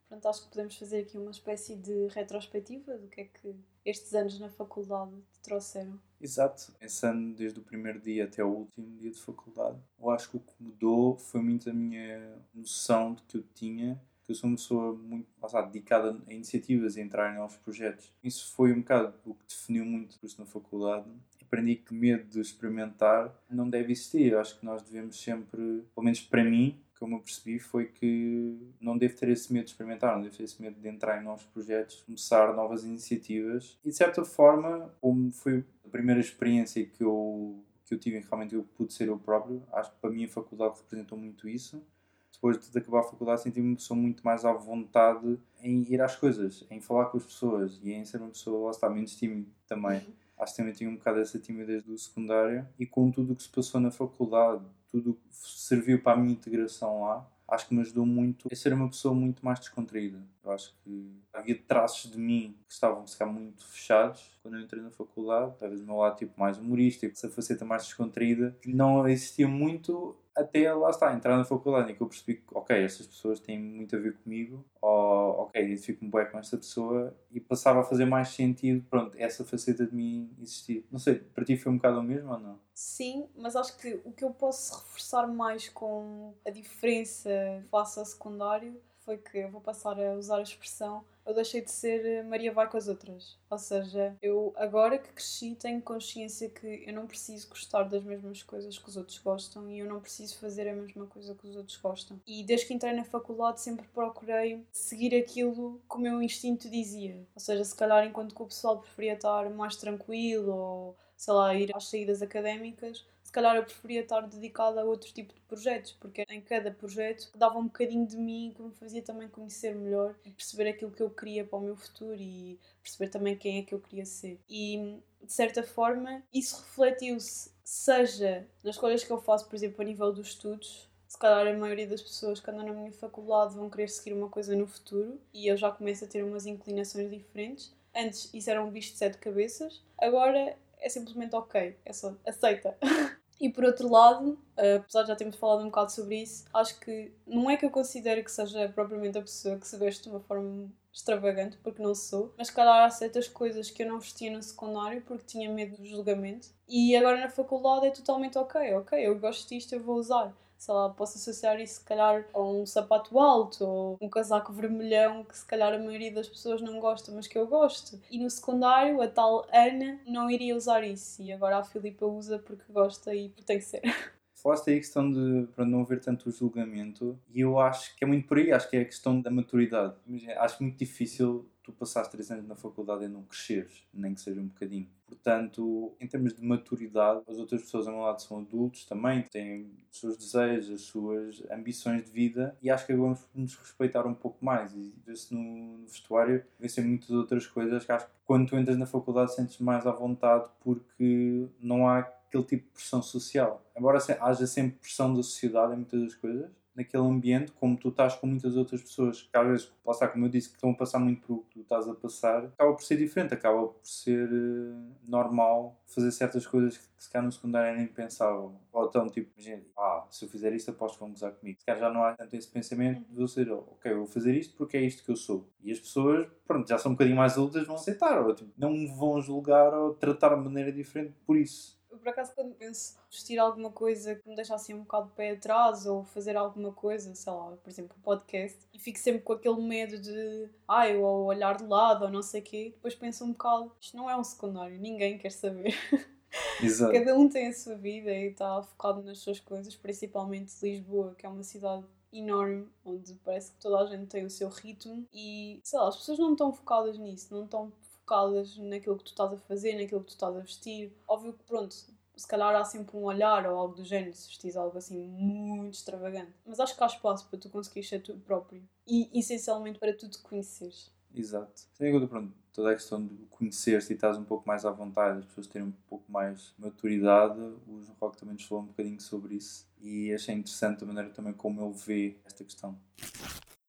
Pronto, 0.08 0.28
acho 0.28 0.44
que 0.44 0.50
podemos 0.50 0.78
fazer 0.78 1.00
aqui 1.00 1.18
uma 1.18 1.32
espécie 1.32 1.76
de 1.76 2.08
retrospectiva 2.08 2.98
do 2.98 3.08
que 3.08 3.22
é 3.22 3.26
que 3.26 3.56
estes 3.84 4.14
anos 4.14 4.40
na 4.40 4.50
faculdade 4.50 5.12
te 5.34 5.42
trouxeram. 5.42 6.00
Exato, 6.22 6.72
pensando 6.80 7.36
desde 7.36 7.60
o 7.60 7.64
primeiro 7.64 8.00
dia 8.00 8.24
até 8.26 8.44
o 8.44 8.48
último 8.48 8.96
dia 8.98 9.12
de 9.12 9.20
faculdade, 9.20 9.78
eu 10.00 10.10
acho 10.10 10.30
que 10.30 10.38
o 10.38 10.40
que 10.40 10.54
mudou 10.60 11.18
foi 11.18 11.42
muito 11.42 11.70
a 11.70 11.74
minha 11.74 12.42
noção 12.54 13.16
de 13.16 13.24
que 13.24 13.38
eu 13.38 13.44
tinha 13.54 14.02
que 14.24 14.32
eu 14.32 14.36
sou 14.36 14.50
uma 14.50 14.56
pessoa 14.56 14.96
muito 14.96 15.28
sabe, 15.50 15.74
dedicada 15.74 16.18
a 16.28 16.34
iniciativas 16.34 16.96
e 16.96 17.02
a 17.02 17.04
entrar 17.04 17.34
em 17.34 17.38
novos 17.38 17.58
projetos. 17.58 18.12
Isso 18.24 18.54
foi 18.54 18.72
um 18.72 18.80
bocado 18.80 19.14
o 19.26 19.34
que 19.34 19.46
definiu 19.46 19.86
muito 19.86 20.18
isso 20.24 20.40
na 20.40 20.46
faculdade 20.46 21.10
aprendi 21.54 21.76
que 21.76 21.94
medo 21.94 22.24
de 22.24 22.40
experimentar 22.40 23.32
não 23.50 23.70
deve 23.70 23.92
existir. 23.92 24.36
Acho 24.36 24.60
que 24.60 24.66
nós 24.66 24.82
devemos 24.82 25.22
sempre, 25.22 25.84
pelo 25.94 26.04
menos 26.04 26.20
para 26.22 26.44
mim, 26.44 26.80
como 27.00 27.18
eu 27.18 27.20
percebi, 27.20 27.60
foi 27.60 27.86
que 27.86 28.58
não 28.82 28.98
devo 28.98 29.16
ter 29.16 29.30
esse 29.30 29.54
medo 29.54 29.66
de 29.66 29.72
experimentar, 29.72 30.16
não 30.16 30.24
devo 30.24 30.36
ter 30.36 30.44
esse 30.44 30.60
medo 30.62 30.80
de 30.80 30.88
entrar 30.88 31.22
em 31.22 31.24
novos 31.24 31.44
projetos, 31.44 32.02
começar 32.02 32.54
novas 32.56 32.84
iniciativas. 32.84 33.78
E 33.84 33.90
de 33.90 33.96
certa 33.96 34.26
forma, 34.26 34.92
como 35.00 35.32
foi 35.32 35.64
a 35.86 35.90
primeira 35.90 36.20
experiência 36.20 36.84
que 36.86 37.04
eu, 37.04 37.64
que 37.86 37.94
eu 37.94 38.00
tive 38.00 38.20
realmente 38.20 38.56
eu 38.56 38.64
pude 38.76 38.94
ser 38.94 39.10
eu 39.10 39.20
próprio, 39.20 39.62
acho 39.74 39.92
que 39.92 39.98
para 40.00 40.10
mim 40.10 40.26
a 40.26 40.30
faculdade 40.30 40.78
representou 40.78 41.18
muito 41.18 41.48
isso. 41.48 41.84
Depois 42.32 42.58
de 42.58 42.78
acabar 42.78 43.02
a 43.02 43.04
faculdade, 43.04 43.42
senti-me 43.42 43.68
uma 43.68 43.76
pessoa 43.76 43.98
muito 43.98 44.24
mais 44.24 44.44
à 44.44 44.52
vontade 44.52 45.40
em 45.62 45.82
ir 45.84 46.02
às 46.02 46.16
coisas, 46.16 46.66
em 46.70 46.82
falar 46.82 47.06
com 47.06 47.18
as 47.18 47.24
pessoas 47.24 47.80
e 47.84 47.94
em 47.94 48.04
ser 48.04 48.18
uma 48.18 48.30
pessoa, 48.30 48.66
lá 48.66 48.72
está, 48.72 48.90
menos 48.90 49.16
tímida 49.16 49.48
também. 49.68 50.02
Acho 50.44 50.54
que 50.54 50.58
também 50.58 50.74
tinha 50.74 50.90
um 50.90 50.96
bocado 50.96 51.20
essa 51.20 51.40
timidez 51.40 51.84
do 51.84 51.98
secundário 51.98 52.68
e 52.78 52.86
com 52.86 53.10
tudo 53.10 53.32
o 53.32 53.36
que 53.36 53.44
se 53.44 53.50
passou 53.50 53.80
na 53.80 53.90
faculdade, 53.90 54.66
tudo 54.92 55.12
o 55.12 55.14
que 55.14 55.22
serviu 55.32 56.02
para 56.02 56.14
a 56.14 56.22
minha 56.22 56.34
integração 56.34 57.04
lá, 57.04 57.26
acho 57.48 57.68
que 57.68 57.74
me 57.74 57.82
ajudou 57.82 58.06
muito 58.06 58.50
a 58.52 58.56
ser 58.56 58.74
uma 58.74 58.90
pessoa 58.90 59.14
muito 59.14 59.44
mais 59.44 59.60
descontraída. 59.60 60.20
Eu 60.44 60.52
acho 60.52 60.76
que 60.84 61.16
havia 61.32 61.58
traços 61.66 62.12
de 62.12 62.18
mim 62.18 62.58
que 62.68 62.74
estavam 62.74 63.08
se 63.08 63.24
muito 63.26 63.66
fechados 63.66 64.38
quando 64.42 64.58
eu 64.58 64.62
entrei 64.62 64.84
na 64.84 64.92
faculdade, 64.92 65.54
talvez 65.58 65.80
o 65.80 65.86
meu 65.86 65.96
lado 65.96 66.18
tipo 66.18 66.38
mais 66.38 66.58
humorístico, 66.58 67.12
essa 67.12 67.30
faceta 67.30 67.64
mais 67.64 67.86
descontraída, 67.86 68.58
não 68.66 69.08
existia 69.08 69.48
muito 69.48 70.18
até 70.36 70.74
lá 70.74 70.90
está, 70.90 71.14
entrar 71.14 71.38
na 71.38 71.46
faculdade 71.46 71.92
e 71.92 71.96
que 71.96 72.02
eu 72.02 72.08
percebi 72.08 72.36
que, 72.36 72.44
ok, 72.54 72.76
estas 72.84 73.06
pessoas 73.06 73.40
têm 73.40 73.60
muito 73.60 73.96
a 73.96 74.00
ver 74.00 74.18
comigo, 74.18 74.66
ou, 74.82 75.13
ok, 75.44 75.64
identifico-me 75.64 76.12
bem 76.12 76.30
com 76.30 76.40
esta 76.40 76.58
pessoa 76.58 77.16
e 77.32 77.40
passava 77.40 77.82
a 77.82 77.84
fazer 77.84 78.06
mais 78.06 78.30
sentido, 78.30 78.86
pronto, 78.90 79.16
essa 79.18 79.44
faceta 79.46 79.86
de 79.86 79.96
mim 79.96 80.36
existir. 80.42 80.86
Não 80.92 81.00
sei, 81.00 81.16
para 81.16 81.46
ti 81.46 81.58
foi 81.58 81.72
um 81.72 81.78
bocado 81.78 82.00
o 82.00 82.04
mesmo 82.04 82.32
ou 82.32 82.40
não? 82.40 82.60
Sim, 82.74 83.28
mas 83.36 83.56
acho 83.56 83.78
que 83.78 84.00
o 84.04 84.12
que 84.12 84.24
eu 84.24 84.32
posso 84.32 84.76
reforçar 84.80 85.28
mais 85.28 85.70
com 85.70 86.34
a 86.46 86.50
diferença 86.50 87.30
face 87.70 88.00
ao 88.00 88.06
secundário 88.06 88.80
foi 89.04 89.18
que 89.18 89.38
eu 89.38 89.50
vou 89.50 89.62
passar 89.62 90.00
a 90.00 90.16
usar 90.16 90.38
a 90.38 90.42
expressão 90.42 91.04
eu 91.26 91.34
deixei 91.34 91.62
de 91.62 91.72
ser 91.72 92.06
eh, 92.06 92.24
Maria 92.24 92.52
vai 92.52 92.70
com 92.70 92.78
as 92.78 92.88
outras. 92.88 93.38
Ou 93.50 93.58
seja, 93.58 94.16
eu 94.22 94.54
agora 94.58 94.98
que 94.98 95.12
cresci 95.14 95.56
tenho 95.56 95.82
consciência 95.82 96.50
que 96.50 96.84
eu 96.86 96.94
não 96.94 97.08
preciso 97.08 97.48
gostar 97.50 97.84
das 97.84 98.04
mesmas 98.04 98.44
coisas 98.44 98.78
que 98.78 98.90
os 98.90 98.98
outros 98.98 99.18
gostam 99.20 99.70
e 99.70 99.80
eu 99.80 99.88
não 99.88 100.02
preciso 100.02 100.38
fazer 100.38 100.68
a 100.68 100.76
mesma 100.76 101.08
coisa 101.08 101.34
que 101.34 101.48
os 101.48 101.56
outros 101.56 101.78
gostam. 101.78 102.20
E 102.28 102.44
desde 102.44 102.68
que 102.68 102.74
entrei 102.74 102.94
na 102.94 103.06
faculdade 103.06 103.62
sempre 103.62 103.88
procurei 103.88 104.66
seguir 104.72 105.16
aquilo 105.16 105.82
que 105.90 105.96
o 105.96 106.00
meu 106.00 106.22
instinto 106.22 106.70
dizia. 106.70 107.26
Ou 107.34 107.40
seja, 107.40 107.64
se 107.64 107.76
calhar 107.76 108.06
enquanto 108.06 108.36
que 108.36 108.42
o 108.42 108.48
pessoal 108.48 108.80
preferia 108.80 109.14
estar 109.14 109.50
mais 109.50 109.78
tranquilo 109.78 110.54
ou 110.54 110.98
sei 111.16 111.34
lá, 111.34 111.56
ir 111.56 111.74
às 111.74 111.88
saídas 111.88 112.22
académicas, 112.22 113.06
calhar 113.34 113.56
eu 113.56 113.64
preferia 113.64 114.02
estar 114.02 114.22
dedicada 114.22 114.82
a 114.82 114.86
outro 114.86 115.12
tipo 115.12 115.34
de 115.34 115.42
projetos, 115.42 115.92
porque 115.94 116.24
em 116.30 116.40
cada 116.40 116.72
projeto 116.72 117.32
dava 117.36 117.58
um 117.58 117.66
bocadinho 117.66 118.06
de 118.06 118.16
mim 118.16 118.54
que 118.56 118.62
me 118.62 118.72
fazia 118.72 119.02
também 119.02 119.28
conhecer 119.28 119.76
melhor 119.76 120.16
e 120.24 120.32
perceber 120.32 120.70
aquilo 120.70 120.92
que 120.92 121.02
eu 121.02 121.10
queria 121.10 121.44
para 121.44 121.58
o 121.58 121.62
meu 121.62 121.76
futuro 121.76 122.16
e 122.16 122.60
perceber 122.82 123.10
também 123.10 123.36
quem 123.36 123.60
é 123.60 123.64
que 123.64 123.74
eu 123.74 123.80
queria 123.80 124.06
ser. 124.06 124.40
E 124.48 125.02
de 125.22 125.34
certa 125.34 125.64
forma 125.64 126.24
isso 126.32 126.62
refletiu-se, 126.62 127.52
seja 127.64 128.48
nas 128.64 128.76
escolhas 128.76 129.04
que 129.04 129.12
eu 129.12 129.18
faço, 129.18 129.48
por 129.48 129.56
exemplo, 129.56 129.82
a 129.82 129.86
nível 129.86 130.14
dos 130.14 130.30
estudos, 130.30 130.88
se 131.08 131.18
calhar 131.18 131.48
a 131.48 131.58
maioria 131.58 131.88
das 131.88 132.02
pessoas 132.02 132.40
que 132.40 132.50
andam 132.50 132.66
na 132.66 132.74
minha 132.74 132.92
faculdade 132.92 133.56
vão 133.56 133.70
querer 133.70 133.88
seguir 133.88 134.14
uma 134.14 134.30
coisa 134.30 134.56
no 134.56 134.68
futuro 134.68 135.20
e 135.34 135.48
eu 135.48 135.58
já 135.58 135.72
começo 135.72 136.06
a 136.06 136.08
ter 136.08 136.24
umas 136.24 136.46
inclinações 136.46 137.10
diferentes. 137.10 137.74
Antes 137.96 138.32
isso 138.34 138.50
era 138.50 138.64
um 138.64 138.70
bicho 138.70 138.92
de 138.92 138.98
sete 138.98 139.18
cabeças, 139.18 139.84
agora 139.98 140.58
é 140.80 140.90
simplesmente 140.90 141.36
ok, 141.36 141.78
é 141.86 141.94
só 141.94 142.16
aceita. 142.26 142.78
E 143.40 143.50
por 143.50 143.64
outro 143.64 143.90
lado, 143.90 144.38
apesar 144.58 145.02
de 145.02 145.10
já 145.10 145.16
termos 145.16 145.36
falado 145.36 145.62
um 145.62 145.66
bocado 145.66 145.92
sobre 145.92 146.22
isso, 146.22 146.46
acho 146.54 146.80
que 146.80 147.12
não 147.26 147.50
é 147.50 147.58
que 147.58 147.66
eu 147.66 147.70
considere 147.70 148.24
que 148.24 148.32
seja 148.32 148.70
propriamente 148.70 149.18
a 149.18 149.22
pessoa 149.22 149.58
que 149.58 149.68
se 149.68 149.78
veste 149.78 150.04
de 150.04 150.10
uma 150.10 150.20
forma 150.20 150.72
extravagante, 150.94 151.58
porque 151.58 151.82
não 151.82 151.96
sou, 151.96 152.34
mas 152.38 152.52
calhar 152.52 152.86
há 152.86 152.90
certas 152.90 153.28
coisas 153.28 153.72
que 153.72 153.82
eu 153.82 153.88
não 153.88 154.00
vestia 154.00 154.32
no 154.32 154.42
secundário 154.44 155.02
porque 155.02 155.26
tinha 155.26 155.50
medo 155.50 155.76
do 155.76 155.86
julgamento. 155.86 156.50
E 156.70 156.96
agora 156.96 157.20
na 157.20 157.30
faculdade 157.30 157.88
é 157.88 157.92
totalmente 157.92 158.38
ok, 158.38 158.76
ok, 158.76 159.00
eu 159.00 159.20
gosto 159.20 159.50
disto, 159.50 159.74
eu 159.74 159.82
vou 159.82 159.98
usar 159.98 160.34
sei 160.64 160.74
lá, 160.74 160.90
posso 160.90 161.18
associar 161.18 161.60
isso 161.60 161.76
se 161.76 161.84
calhar 161.84 162.26
a 162.34 162.42
um 162.42 162.66
sapato 162.66 163.20
alto 163.20 163.66
ou 163.66 163.98
um 164.00 164.08
casaco 164.08 164.54
vermelhão 164.54 165.26
que 165.26 165.38
se 165.38 165.46
calhar 165.46 165.74
a 165.74 165.78
maioria 165.78 166.12
das 166.12 166.30
pessoas 166.30 166.62
não 166.62 166.80
gosta, 166.80 167.12
mas 167.12 167.28
que 167.28 167.38
eu 167.38 167.46
gosto. 167.46 168.00
E 168.10 168.18
no 168.18 168.30
secundário, 168.30 169.02
a 169.02 169.08
tal 169.10 169.46
Ana 169.52 170.00
não 170.08 170.30
iria 170.30 170.56
usar 170.56 170.82
isso 170.86 171.22
e 171.22 171.34
agora 171.34 171.58
a 171.58 171.64
Filipa 171.66 172.06
usa 172.06 172.40
porque 172.40 172.64
gosta 172.72 173.14
e 173.14 173.28
porque 173.28 173.44
tem 173.44 173.58
que 173.58 173.66
ser. 173.66 173.82
Falaste 174.36 174.70
aí 174.70 174.78
a 174.78 174.80
questão 174.80 175.12
de 175.12 175.48
para 175.54 175.66
não 175.66 175.82
haver 175.82 176.00
tanto 176.00 176.32
julgamento 176.32 177.20
e 177.30 177.42
eu 177.42 177.60
acho 177.60 177.96
que 177.96 178.04
é 178.04 178.08
muito 178.08 178.26
por 178.26 178.38
aí, 178.38 178.52
acho 178.52 178.70
que 178.70 178.78
é 178.78 178.82
a 178.82 178.86
questão 178.86 179.20
da 179.20 179.30
maturidade. 179.30 179.96
Acho 180.38 180.64
muito 180.64 180.78
difícil 180.78 181.46
tu 181.64 181.72
passares 181.72 182.10
três 182.10 182.30
anos 182.30 182.48
na 182.48 182.56
faculdade 182.56 183.06
e 183.06 183.08
não 183.08 183.24
cresceres, 183.24 183.86
nem 183.94 184.14
que 184.14 184.22
seja 184.22 184.42
um 184.42 184.48
bocadinho. 184.48 184.88
Portanto, 185.08 185.94
em 186.00 186.08
termos 186.08 186.34
de 186.34 186.44
maturidade, 186.44 187.22
as 187.28 187.38
outras 187.38 187.62
pessoas 187.62 187.88
ao 187.88 187.94
meu 187.94 188.04
lado 188.04 188.22
são 188.22 188.40
adultos 188.40 188.86
também, 188.86 189.22
têm 189.24 189.72
os 189.92 190.00
seus 190.00 190.18
desejos, 190.18 190.74
as 190.74 190.82
suas 190.82 191.44
ambições 191.50 192.04
de 192.04 192.12
vida 192.12 192.58
e 192.62 192.70
acho 192.70 192.86
que 192.86 192.94
vamos 192.94 193.20
nos 193.34 193.56
respeitar 193.56 194.06
um 194.06 194.14
pouco 194.14 194.44
mais. 194.44 194.74
E 194.74 194.94
vê-se 195.06 195.34
no 195.34 195.86
vestuário, 195.86 196.44
vê-se 196.60 196.82
em 196.82 196.86
muitas 196.86 197.12
outras 197.12 197.48
coisas 197.48 197.86
que 197.86 197.92
acho 197.92 198.06
que 198.06 198.12
quando 198.26 198.50
tu 198.50 198.58
entras 198.58 198.78
na 198.78 198.86
faculdade 198.86 199.34
sentes 199.34 199.60
mais 199.60 199.86
à 199.86 199.92
vontade 199.92 200.50
porque 200.62 201.48
não 201.60 201.88
há 201.88 202.00
aquele 202.00 202.44
tipo 202.44 202.66
de 202.66 202.74
pressão 202.74 203.02
social. 203.02 203.64
Embora 203.78 204.00
haja 204.20 204.48
sempre 204.48 204.80
pressão 204.80 205.14
da 205.14 205.22
sociedade 205.22 205.74
em 205.74 205.78
muitas 205.78 206.02
das 206.02 206.16
coisas, 206.16 206.52
naquele 206.76 207.04
ambiente, 207.04 207.52
como 207.52 207.78
tu 207.78 207.90
estás 207.90 208.16
com 208.16 208.28
muitas 208.28 208.56
outras 208.56 208.82
pessoas 208.82 209.22
que 209.22 209.38
às 209.38 209.48
vezes, 209.48 209.74
como 210.12 210.26
eu 210.26 210.30
disse, 210.30 210.50
que 210.50 210.56
estão 210.56 210.72
a 210.72 210.76
passar 210.76 211.00
muito 211.00 211.22
por 211.22 211.34
o 211.34 211.40
que 211.44 211.54
tu 211.56 211.62
estás 211.62 211.88
a 211.88 211.94
passar, 211.94 212.46
acaba 212.46 212.74
por 212.74 212.84
ser 212.84 212.98
diferente, 212.98 213.34
acaba 213.34 213.68
por 213.68 213.86
ser 213.86 214.30
uh, 214.32 214.96
normal 215.08 215.80
fazer 215.88 216.12
certas 216.12 216.48
coisas 216.48 216.78
que 216.78 216.88
se 216.98 217.10
calhar 217.10 217.26
no 217.26 217.32
secundário 217.32 217.78
nem 217.78 217.88
pensavam. 217.88 218.60
Ou 218.72 218.86
então, 218.86 219.08
tipo, 219.10 219.30
gente, 219.40 219.66
ah, 219.78 220.08
se 220.10 220.26
eu 220.26 220.30
fizer 220.30 220.54
isto, 220.54 220.72
aposto 220.72 220.96
que 220.96 221.02
vão 221.02 221.10
gozar 221.10 221.32
comigo. 221.34 221.60
Se 221.60 221.66
calhar 221.66 221.82
já 221.82 221.90
não 221.92 222.04
há 222.04 222.14
tanto 222.14 222.36
esse 222.36 222.48
pensamento 222.48 223.06
de 223.10 223.16
você, 223.16 223.42
ok, 223.50 223.92
eu 223.92 223.98
vou 223.98 224.08
fazer 224.08 224.36
isto 224.36 224.56
porque 224.56 224.78
é 224.78 224.82
isto 224.82 225.04
que 225.04 225.12
eu 225.12 225.16
sou. 225.16 225.48
E 225.62 225.72
as 225.72 225.80
pessoas, 225.80 226.28
pronto, 226.48 226.68
já 226.68 226.78
são 226.78 226.92
um 226.92 226.96
bocadinho 226.96 227.18
mais 227.18 227.34
adultas, 227.34 227.68
vão 227.68 227.76
aceitar, 227.76 228.26
ou 228.26 228.34
tipo, 228.34 228.52
não 228.58 228.88
vão 228.96 229.22
julgar 229.22 229.74
ou 229.74 229.94
tratar 229.94 230.36
de 230.36 230.44
maneira 230.44 230.72
diferente 230.72 231.14
por 231.26 231.38
isso. 231.38 231.83
Por 232.04 232.10
acaso, 232.10 232.34
quando 232.36 232.54
penso 232.56 232.98
vestir 233.10 233.40
alguma 233.40 233.72
coisa 233.72 234.16
que 234.16 234.28
me 234.28 234.36
deixa 234.36 234.54
assim 234.54 234.74
um 234.74 234.80
bocado 234.80 235.08
de 235.08 235.14
pé 235.14 235.32
atrás 235.32 235.86
ou 235.86 236.04
fazer 236.04 236.36
alguma 236.36 236.74
coisa, 236.74 237.16
sei 237.16 237.32
lá, 237.32 237.56
por 237.56 237.70
exemplo, 237.70 237.96
um 237.98 238.02
podcast, 238.02 238.60
e 238.74 238.78
fico 238.78 239.00
sempre 239.00 239.22
com 239.22 239.32
aquele 239.32 239.62
medo 239.62 239.98
de, 239.98 240.50
ai, 240.68 240.98
ou 240.98 241.26
olhar 241.26 241.56
de 241.56 241.66
lado 241.66 242.04
ou 242.04 242.12
não 242.12 242.22
sei 242.22 242.42
o 242.42 242.44
quê, 242.44 242.72
depois 242.76 242.94
penso 242.94 243.24
um 243.24 243.32
bocado, 243.32 243.72
isto 243.80 243.96
não 243.96 244.10
é 244.10 244.18
um 244.18 244.24
secundário, 244.24 244.78
ninguém 244.78 245.18
quer 245.18 245.32
saber. 245.32 245.74
Exato. 246.62 246.92
Cada 246.92 247.18
um 247.18 247.30
tem 247.30 247.48
a 247.48 247.54
sua 247.54 247.76
vida 247.76 248.12
e 248.12 248.32
está 248.32 248.62
focado 248.62 249.02
nas 249.02 249.20
suas 249.20 249.40
coisas, 249.40 249.74
principalmente 249.76 250.52
Lisboa, 250.62 251.16
que 251.18 251.26
é 251.26 251.30
uma 251.30 251.44
cidade 251.44 251.86
enorme, 252.12 252.68
onde 252.84 253.14
parece 253.24 253.52
que 253.52 253.60
toda 253.60 253.80
a 253.80 253.86
gente 253.86 254.08
tem 254.08 254.26
o 254.26 254.30
seu 254.30 254.50
ritmo 254.50 255.08
e, 255.14 255.62
sei 255.64 255.80
lá, 255.80 255.88
as 255.88 255.98
pessoas 255.98 256.20
não 256.20 256.34
estão 256.34 256.52
focadas 256.52 256.98
nisso, 256.98 257.34
não 257.34 257.46
estão 257.46 257.72
focadas 258.04 258.58
naquilo 258.58 258.98
que 258.98 259.06
tu 259.06 259.12
estás 259.12 259.34
a 259.34 259.38
fazer, 259.38 259.76
naquilo 259.76 260.02
que 260.02 260.08
tu 260.08 260.14
estás 260.14 260.36
a 260.36 260.40
vestir. 260.40 260.94
Óbvio 261.08 261.34
que, 261.34 261.44
pronto, 261.44 261.76
se 262.16 262.28
calhar 262.28 262.56
há 262.56 262.64
sempre 262.64 262.96
um 262.96 263.04
olhar 263.04 263.46
ou 263.48 263.58
algo 263.58 263.76
do 263.76 263.84
género 263.84 264.14
se 264.14 264.28
vestis 264.28 264.56
algo 264.56 264.78
assim 264.78 265.08
muito 265.08 265.74
extravagante. 265.74 266.34
Mas 266.46 266.60
acho 266.60 266.76
que 266.76 266.84
há 266.84 266.88
espaço 266.88 267.28
para 267.30 267.40
tu 267.40 267.50
conseguires 267.50 267.90
ser 267.90 268.02
tu 268.02 268.18
próprio 268.20 268.64
e 268.88 269.10
essencialmente 269.18 269.80
para 269.80 269.96
tu 269.96 270.10
te 270.10 270.20
conheceres. 270.20 270.92
Exato. 271.14 271.62
Sem 271.74 271.92
dúvida, 271.92 272.10
pronto, 272.10 272.34
toda 272.52 272.72
a 272.72 272.74
questão 272.74 273.06
de 273.06 273.16
conhecer-te 273.30 273.92
e 273.92 273.94
estás 273.94 274.18
um 274.18 274.24
pouco 274.24 274.48
mais 274.48 274.66
à 274.66 274.72
vontade, 274.72 275.20
as 275.20 275.26
pessoas 275.26 275.48
terem 275.48 275.68
um 275.68 275.74
pouco 275.88 276.12
mais 276.12 276.54
maturidade, 276.58 277.40
o 277.68 277.82
João 277.82 277.96
Roque 278.02 278.18
também 278.18 278.34
nos 278.34 278.46
falou 278.46 278.64
um 278.64 278.68
bocadinho 278.68 279.00
sobre 279.00 279.36
isso 279.36 279.68
e 279.80 280.12
achei 280.12 280.34
interessante 280.34 280.84
a 280.84 280.88
maneira 280.88 281.10
também 281.12 281.34
como 281.34 281.64
ele 281.64 281.74
vê 281.74 282.18
esta 282.26 282.44
questão 282.44 282.80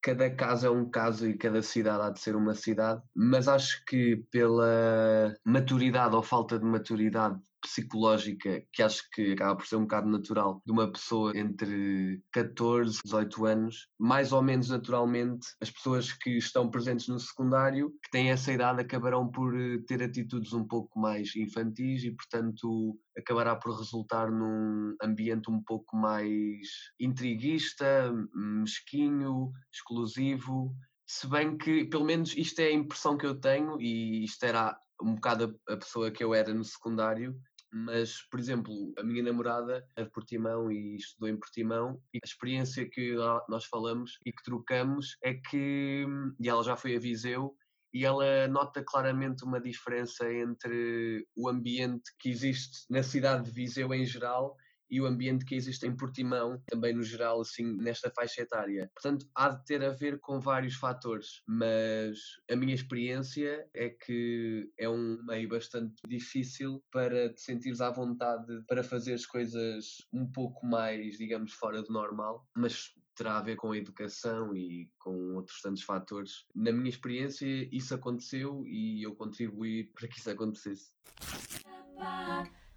cada 0.05 0.29
caso 0.29 0.67
é 0.67 0.71
um 0.71 0.85
caso 0.85 1.27
e 1.27 1.35
cada 1.35 1.63
cidade 1.63 2.03
há 2.03 2.11
de 2.11 2.21
ser 2.21 2.37
uma 2.37 2.55
cidade, 2.55 3.03
mas 3.15 3.49
acho 3.49 3.83
que 3.87 4.17
pela 4.31 5.35
maturidade 5.43 6.15
ou 6.15 6.23
falta 6.23 6.59
de 6.59 6.65
maturidade 6.67 7.41
psicológica 7.65 8.63
que 8.73 8.83
acho 8.83 9.03
que 9.11 9.33
acaba 9.33 9.57
por 9.57 9.67
ser 9.67 9.77
um 9.77 9.83
bocado 9.83 10.09
natural 10.09 10.63
de 10.67 10.73
uma 10.73 10.91
pessoa 10.91 11.37
entre 11.37 12.23
14 12.31 12.99
e 12.99 13.03
18 13.05 13.47
anos, 13.47 13.89
mais 13.99 14.33
ou 14.33 14.43
menos 14.43 14.69
naturalmente, 14.69 15.47
as 15.61 15.71
pessoas 15.71 16.13
que 16.13 16.37
estão 16.37 16.71
presentes 16.71 17.09
no 17.09 17.19
secundário, 17.19 17.91
que 18.03 18.11
têm 18.11 18.31
essa 18.31 18.53
idade, 18.53 18.83
acabarão 18.83 19.31
por 19.31 19.59
eh, 19.59 19.79
ter 19.87 20.03
atitudes 20.03 20.53
um 20.53 20.65
pouco 20.65 20.99
mais 20.99 21.35
infantis 21.35 22.05
e, 22.05 22.11
portanto, 22.11 22.99
acabará 23.17 23.57
por 23.57 23.77
resultar 23.79 24.31
num 24.31 24.95
ambiente 25.03 25.51
um 25.51 25.63
pouco 25.63 25.97
mais 25.97 26.69
intriguista, 27.01 28.13
mesquinho, 28.35 29.53
exclusivo. 29.73 30.75
Se 31.07 31.27
bem 31.27 31.57
que, 31.57 31.85
pelo 31.87 32.05
menos, 32.05 32.37
isto 32.37 32.61
é 32.61 32.67
a 32.67 32.73
impressão 32.73 33.17
que 33.17 33.27
eu 33.27 33.39
tenho, 33.39 33.81
e 33.81 34.25
isto 34.25 34.45
era 34.45 34.77
um 35.03 35.15
bocado 35.15 35.59
a 35.69 35.77
pessoa 35.77 36.11
que 36.11 36.23
eu 36.23 36.35
era 36.35 36.53
no 36.53 36.65
secundário, 36.65 37.37
mas, 37.75 38.23
por 38.31 38.39
exemplo, 38.39 38.95
a 38.97 39.03
minha 39.03 39.23
namorada 39.23 39.85
é 39.97 40.05
de 40.05 40.11
Portimão 40.11 40.71
e 40.71 40.95
estudou 40.95 41.29
em 41.29 41.37
Portimão, 41.37 42.01
e 42.15 42.19
a 42.23 42.27
experiência 42.27 42.89
que 42.89 43.17
nós 43.49 43.65
falamos 43.65 44.17
e 44.25 44.31
que 44.31 44.45
trocamos 44.45 45.17
é 45.25 45.35
que, 45.35 46.07
e 46.39 46.49
ela 46.49 46.63
já 46.63 46.77
foi 46.77 46.95
a 46.95 47.01
Viseu, 47.01 47.57
e 47.93 48.05
ela 48.05 48.47
nota 48.47 48.83
claramente 48.85 49.45
uma 49.45 49.61
diferença 49.61 50.33
entre 50.33 51.27
o 51.37 51.49
ambiente 51.49 52.13
que 52.21 52.31
existe 52.31 52.87
na 52.89 53.03
cidade 53.03 53.45
de 53.45 53.51
Viseu 53.51 53.93
em 53.93 54.07
geral 54.07 54.57
e 54.91 55.01
o 55.01 55.07
ambiente 55.07 55.45
que 55.45 55.55
existe 55.55 55.87
em 55.87 55.97
Portimão, 55.97 56.63
também 56.67 56.95
no 56.95 57.03
geral, 57.03 57.41
assim, 57.41 57.77
nesta 57.77 58.11
faixa 58.11 58.43
etária. 58.43 58.91
Portanto, 58.95 59.27
há 59.35 59.51
de 59.51 59.65
ter 59.65 59.85
a 59.85 59.91
ver 59.91 60.21
com 60.21 60.41
vários 60.41 60.75
fatores, 60.75 61.43
mas 61.47 62.19
a 62.51 62.57
minha 62.57 62.75
experiência 62.75 63.67
é 63.75 63.89
que 63.89 64.71
é 64.79 64.89
um 64.89 65.23
meio 65.25 65.49
bastante 65.49 65.95
difícil 66.07 66.83
para 66.91 67.33
te 67.33 67.41
sentires 67.41 67.81
à 67.81 67.91
vontade 67.91 68.47
para 68.67 68.83
fazer 68.83 69.15
as 69.15 69.27
coisas 69.27 69.99
um 70.13 70.31
pouco 70.31 70.67
mais, 70.67 71.17
digamos, 71.17 71.53
fora 71.53 71.83
do 71.83 71.93
normal, 71.93 72.47
mas 72.57 72.93
terá 73.17 73.39
a 73.39 73.43
ver 73.43 73.57
com 73.57 73.73
a 73.73 73.77
educação 73.77 74.55
e 74.57 74.91
com 74.99 75.35
outros 75.35 75.61
tantos 75.61 75.83
fatores. 75.83 76.45
Na 76.55 76.73
minha 76.73 76.89
experiência, 76.89 77.47
isso 77.73 77.95
aconteceu 77.95 78.65
e 78.67 79.03
eu 79.03 79.15
contribuí 79.15 79.85
para 79.85 80.09
que 80.09 80.19
isso 80.19 80.31
acontecesse. 80.31 80.93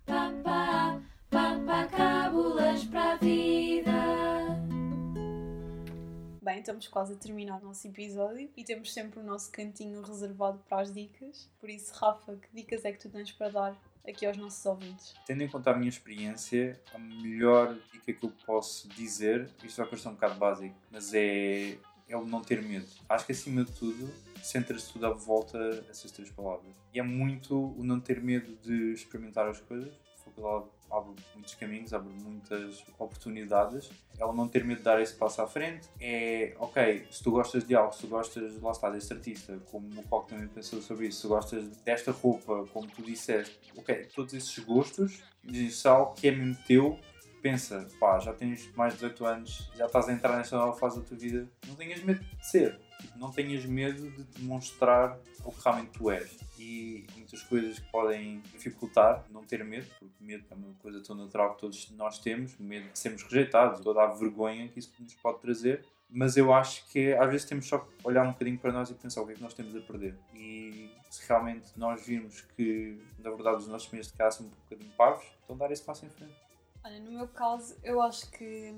para 0.06 0.74
a 0.74 0.77
Estamos 6.60 6.88
quase 6.88 7.13
a 7.13 7.15
terminar 7.15 7.62
o 7.62 7.65
nosso 7.65 7.88
episódio 7.88 8.50
e 8.58 8.63
temos 8.63 8.91
sempre 8.91 9.20
o 9.20 9.24
nosso 9.24 9.52
cantinho 9.52 10.02
reservado 10.02 10.60
para 10.67 10.82
as 10.82 10.93
dicas. 10.93 11.50
Por 11.60 11.70
isso, 11.70 11.93
Rafa, 11.93 12.36
que 12.36 12.48
dicas 12.54 12.84
é 12.84 12.91
que 12.91 13.00
tu 13.00 13.10
tens 13.10 13.32
para 13.32 13.50
dar 13.50 13.82
aqui 14.08 14.26
aos 14.26 14.38
nossos 14.38 14.65
ouvintes? 14.65 15.13
Tendo 15.26 15.43
em 15.43 15.48
conta 15.48 15.72
a 15.72 15.76
minha 15.76 15.89
experiência, 15.89 16.82
a 16.93 16.98
melhor 16.98 17.78
dica 17.93 18.12
que 18.12 18.26
eu 18.26 18.32
posso 18.46 18.89
dizer, 18.89 19.50
isto 19.63 19.78
vai 19.78 19.88
parecer 19.88 20.08
um 20.10 20.13
bocado 20.13 20.36
básico, 20.36 20.76
mas 20.91 21.13
é, 21.13 21.78
é 22.10 22.17
o 22.17 22.26
não 22.26 22.41
ter 22.41 22.62
medo. 22.62 22.88
Acho 23.08 23.26
que 23.26 23.32
acima 23.32 23.63
de 23.63 23.72
tudo, 23.72 24.10
centra-se 24.41 24.91
tudo 24.91 25.06
à 25.06 25.12
volta 25.12 25.82
dessas 25.82 26.12
três 26.12 26.32
palavras. 26.32 26.74
E 26.93 27.00
é 27.00 27.04
muito 27.04 27.56
o 27.78 27.84
não 27.84 28.00
ter 28.00 28.22
medo 28.22 28.56
de 28.58 28.93
experimentar 28.93 29.48
as 29.48 29.62
coisas, 29.62 29.93
faculdade 30.24 30.65
abre 30.91 31.13
muitos 31.34 31.56
caminhos, 31.56 31.93
abre 31.93 32.13
muitas 32.23 32.84
oportunidades. 32.97 33.89
Ela 34.17 34.34
não 34.34 34.47
ter 34.47 34.63
medo 34.63 34.80
de 34.80 34.84
dar 34.84 35.02
esse 35.02 35.13
passo 35.13 35.41
à 35.41 35.47
frente 35.47 35.88
é, 36.00 36.56
ok, 36.60 37.08
se 37.12 37.23
tu 37.23 37.32
gostas 37.32 37.65
de 37.65 37.76
algo, 37.76 37.93
se 37.93 38.02
tu 38.02 38.08
gostas, 38.08 38.62
lá 38.62 38.71
está, 38.71 38.89
deste 38.89 39.13
artista, 39.13 39.60
como 39.71 39.88
o 40.00 40.04
Coque 40.04 40.30
também 40.30 40.47
pensou 40.47 40.82
sobre 40.82 41.08
isso, 41.08 41.21
se 41.21 41.28
gostas 41.28 41.78
desta 41.78 42.12
roupa, 42.12 42.65
como 42.73 42.88
tu 42.88 43.02
disseste, 43.02 43.60
ok, 43.76 44.08
todos 44.15 44.34
esses 44.34 44.58
gostos, 44.60 45.23
diz 45.43 45.86
algo 45.86 46.13
que 46.13 46.28
é 46.28 46.32
mesmo 46.32 46.58
teu, 46.67 47.00
pensa, 47.41 47.88
pá, 48.00 48.19
já 48.19 48.34
tens 48.34 48.73
mais 48.76 48.93
de 48.93 49.00
18 49.00 49.26
anos, 49.26 49.71
já 49.76 49.86
estás 49.86 50.10
a 50.10 50.13
entrar 50.13 50.38
nesta 50.38 50.58
nova 50.58 50.78
fase 50.78 51.00
da 51.00 51.06
tua 51.06 51.17
vida, 51.17 51.47
não 51.67 51.76
tenhas 51.76 52.02
medo 52.04 52.23
de 52.23 52.47
ser. 52.47 52.80
Não 53.16 53.32
tenhas 53.32 53.66
medo 53.66 54.10
de 54.12 54.24
demonstrar 54.40 55.20
o 55.44 55.52
que 55.52 55.64
realmente 55.64 55.92
tu 55.92 56.12
és. 56.12 56.38
E 56.60 57.06
muitas 57.16 57.42
coisas 57.44 57.80
que 57.80 57.92
podem 57.92 58.42
dificultar 58.52 59.26
não 59.30 59.44
ter 59.44 59.64
medo, 59.64 59.88
porque 60.00 60.24
medo 60.24 60.46
é 60.50 60.56
uma 60.56 60.74
coisa 60.76 61.02
tão 61.02 61.16
natural 61.16 61.56
que 61.56 61.62
todos 61.62 61.90
nós 61.92 62.20
temos, 62.20 62.58
medo 62.58 62.90
de 62.90 62.98
sermos 62.98 63.24
rejeitados, 63.24 63.82
toda 63.82 64.04
a 64.04 64.08
vergonha 64.08 64.68
que 64.68 64.80
isso 64.80 64.92
nos 65.00 65.14
pode 65.16 65.40
trazer. 65.40 65.86
Mas 66.10 66.38
eu 66.38 66.54
acho 66.54 66.88
que 66.88 67.14
às 67.14 67.30
vezes 67.30 67.46
temos 67.46 67.68
só 67.68 67.80
que 67.80 67.92
olhar 68.04 68.24
um 68.24 68.32
bocadinho 68.32 68.58
para 68.58 68.72
nós 68.72 68.90
e 68.90 68.94
pensar 68.94 69.22
o 69.22 69.26
que 69.26 69.34
é 69.34 69.36
que 69.36 69.42
nós 69.42 69.54
temos 69.54 69.76
a 69.76 69.82
perder. 69.82 70.18
E 70.34 70.90
se 71.10 71.28
realmente 71.28 71.72
nós 71.76 72.06
virmos 72.06 72.42
que, 72.56 73.02
na 73.20 73.30
verdade, 73.30 73.58
os 73.58 73.68
nossos 73.68 73.92
meios 73.92 74.08
de 74.08 74.14
casa 74.14 74.38
são 74.38 74.46
um 74.46 74.50
bocadinho 74.50 74.92
parvos, 74.98 75.26
então 75.44 75.58
dar 75.58 75.70
esse 75.72 75.84
passo 75.84 76.06
em 76.06 76.10
frente. 76.10 76.36
Olha, 76.84 77.00
no 77.02 77.12
meu 77.12 77.28
caso, 77.28 77.76
eu 77.84 78.02
acho 78.02 78.32
que 78.32 78.74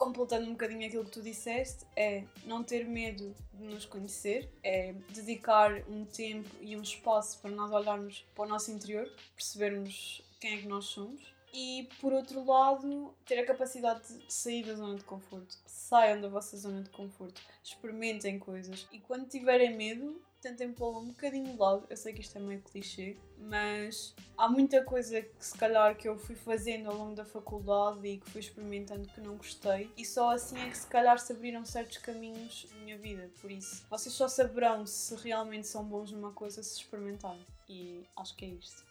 completando 0.00 0.46
um 0.46 0.52
bocadinho 0.52 0.86
aquilo 0.86 1.04
que 1.04 1.10
tu 1.10 1.20
disseste, 1.20 1.84
é 1.94 2.24
não 2.46 2.64
ter 2.64 2.86
medo 2.86 3.34
de 3.52 3.64
nos 3.64 3.84
conhecer, 3.84 4.50
é 4.64 4.94
dedicar 5.10 5.84
um 5.86 6.06
tempo 6.06 6.48
e 6.62 6.74
um 6.74 6.80
espaço 6.80 7.38
para 7.38 7.50
nós 7.50 7.70
olharmos 7.70 8.24
para 8.34 8.44
o 8.44 8.48
nosso 8.48 8.72
interior, 8.72 9.06
percebermos 9.36 10.22
quem 10.40 10.54
é 10.54 10.56
que 10.62 10.66
nós 10.66 10.86
somos. 10.86 11.22
E 11.52 11.88
por 12.00 12.12
outro 12.12 12.44
lado, 12.44 13.14
ter 13.24 13.38
a 13.38 13.46
capacidade 13.46 14.06
de 14.06 14.32
sair 14.32 14.64
da 14.64 14.74
zona 14.74 14.96
de 14.96 15.04
conforto. 15.04 15.56
Saiam 15.66 16.20
da 16.20 16.28
vossa 16.28 16.56
zona 16.56 16.82
de 16.82 16.90
conforto, 16.90 17.40
experimentem 17.62 18.38
coisas 18.38 18.86
e 18.92 18.98
quando 19.00 19.28
tiverem 19.28 19.76
medo, 19.76 20.22
tentem 20.40 20.72
pô-lo 20.72 21.00
um 21.00 21.08
bocadinho 21.08 21.52
de 21.52 21.58
lado. 21.58 21.86
Eu 21.90 21.96
sei 21.96 22.12
que 22.12 22.20
isto 22.20 22.36
é 22.36 22.40
meio 22.40 22.62
clichê, 22.62 23.16
mas 23.38 24.14
há 24.36 24.48
muita 24.48 24.82
coisa 24.84 25.20
que 25.20 25.44
se 25.44 25.56
calhar 25.56 25.96
que 25.96 26.08
eu 26.08 26.16
fui 26.16 26.34
fazendo 26.34 26.88
ao 26.88 26.96
longo 26.96 27.14
da 27.14 27.24
faculdade 27.24 28.06
e 28.06 28.18
que 28.18 28.30
fui 28.30 28.40
experimentando 28.40 29.08
que 29.08 29.20
não 29.20 29.36
gostei. 29.36 29.90
E 29.96 30.04
só 30.04 30.30
assim 30.30 30.58
é 30.58 30.70
que 30.70 30.78
se 30.78 30.86
calhar 30.86 31.18
se 31.18 31.32
abriram 31.32 31.64
certos 31.64 31.98
caminhos 31.98 32.66
na 32.72 32.84
minha 32.84 32.98
vida. 32.98 33.30
Por 33.40 33.50
isso, 33.50 33.84
vocês 33.90 34.14
só 34.14 34.28
saberão 34.28 34.86
se 34.86 35.14
realmente 35.16 35.66
são 35.66 35.84
bons 35.84 36.10
numa 36.10 36.32
coisa 36.32 36.62
se 36.62 36.78
experimentarem. 36.78 37.44
E 37.68 38.04
acho 38.16 38.34
que 38.36 38.44
é 38.44 38.48
isto 38.48 38.89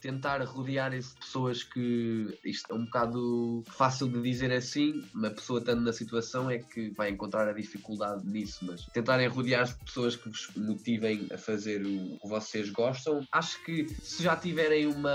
tentar 0.00 0.42
rodear-se 0.42 1.14
de 1.14 1.20
pessoas 1.20 1.62
que 1.62 2.38
isto 2.44 2.72
é 2.72 2.74
um 2.74 2.84
bocado 2.84 3.62
fácil 3.66 4.08
de 4.08 4.20
dizer 4.22 4.52
assim, 4.52 5.04
uma 5.14 5.30
pessoa 5.30 5.60
estando 5.60 5.82
na 5.82 5.92
situação 5.92 6.50
é 6.50 6.58
que 6.58 6.90
vai 6.90 7.10
encontrar 7.10 7.48
a 7.48 7.52
dificuldade 7.52 8.26
nisso, 8.26 8.64
mas 8.64 8.84
tentarem 8.86 9.28
rodear-se 9.28 9.78
de 9.78 9.84
pessoas 9.84 10.16
que 10.16 10.28
vos 10.28 10.50
motivem 10.56 11.28
a 11.32 11.38
fazer 11.38 11.84
o 11.84 12.18
que 12.18 12.28
vocês 12.28 12.70
gostam. 12.70 13.26
Acho 13.30 13.62
que 13.64 13.88
se 14.02 14.22
já 14.22 14.36
tiverem 14.36 14.86
uma 14.86 15.12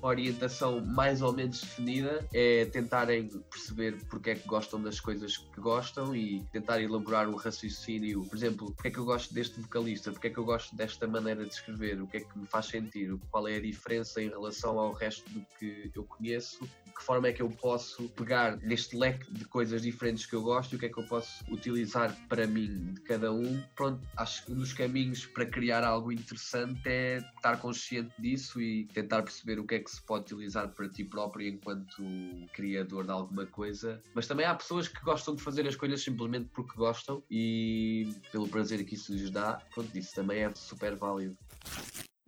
orientação 0.00 0.84
mais 0.84 1.22
ou 1.22 1.32
menos 1.32 1.60
definida, 1.60 2.26
é 2.32 2.64
tentarem 2.66 3.28
perceber 3.50 3.98
porque 4.08 4.30
é 4.30 4.34
que 4.34 4.48
gostam 4.48 4.82
das 4.82 4.98
coisas 5.00 5.36
que 5.36 5.60
gostam 5.60 6.14
e 6.16 6.42
tentar 6.52 6.80
elaborar 6.80 7.28
o 7.28 7.36
raciocínio, 7.36 8.24
por 8.24 8.36
exemplo, 8.36 8.72
porque 8.72 8.88
é 8.88 8.90
que 8.90 8.98
eu 8.98 9.04
gosto 9.04 9.34
deste 9.34 9.60
vocalista, 9.60 10.10
porque 10.10 10.28
é 10.28 10.30
que 10.30 10.38
eu 10.38 10.44
gosto 10.44 10.74
desta 10.74 11.06
maneira 11.06 11.44
de 11.44 11.52
escrever, 11.52 12.00
o 12.00 12.06
que 12.06 12.18
é 12.18 12.20
que 12.20 12.38
me 12.38 12.46
faz 12.46 12.66
sentir, 12.66 13.14
qual 13.30 13.46
é 13.46 13.56
a 13.56 13.60
diferença 13.62 14.20
em 14.22 14.28
relação 14.28 14.78
ao 14.78 14.92
resto 14.92 15.28
do 15.30 15.44
que 15.58 15.90
eu 15.94 16.04
conheço, 16.04 16.64
de 16.86 16.92
que 16.92 17.02
forma 17.02 17.28
é 17.28 17.32
que 17.32 17.42
eu 17.42 17.48
posso 17.48 18.08
pegar 18.10 18.56
neste 18.58 18.96
leque 18.96 19.32
de 19.32 19.44
coisas 19.44 19.82
diferentes 19.82 20.26
que 20.26 20.34
eu 20.34 20.42
gosto 20.42 20.72
e 20.72 20.76
o 20.76 20.78
que 20.78 20.86
é 20.86 20.88
que 20.88 20.98
eu 20.98 21.06
posso 21.06 21.44
utilizar 21.50 22.16
para 22.28 22.46
mim 22.46 22.92
de 22.92 23.00
cada 23.02 23.32
um. 23.32 23.62
Pronto, 23.74 24.06
acho 24.16 24.44
que 24.44 24.52
um 24.52 24.56
dos 24.56 24.72
caminhos 24.72 25.26
para 25.26 25.46
criar 25.46 25.84
algo 25.84 26.12
interessante 26.12 26.82
é 26.86 27.18
estar 27.18 27.58
consciente 27.58 28.12
disso 28.18 28.60
e 28.60 28.86
tentar 28.86 29.22
perceber 29.22 29.58
o 29.58 29.66
que 29.66 29.76
é 29.76 29.78
que 29.78 29.90
se 29.90 30.02
pode 30.02 30.32
utilizar 30.32 30.68
para 30.68 30.88
ti 30.88 31.04
próprio 31.04 31.48
enquanto 31.48 32.02
criador 32.52 33.04
de 33.04 33.10
alguma 33.10 33.46
coisa. 33.46 34.00
Mas 34.14 34.26
também 34.26 34.46
há 34.46 34.54
pessoas 34.54 34.88
que 34.88 35.00
gostam 35.02 35.34
de 35.34 35.42
fazer 35.42 35.66
as 35.66 35.76
coisas 35.76 36.02
simplesmente 36.02 36.48
porque 36.52 36.76
gostam 36.76 37.22
e 37.30 38.12
pelo 38.30 38.48
prazer 38.48 38.84
que 38.84 38.94
isso 38.94 39.12
lhes 39.12 39.30
dá. 39.30 39.60
Pronto, 39.74 39.96
isso 39.96 40.14
também 40.14 40.44
é 40.44 40.54
super 40.54 40.96
válido. 40.96 41.36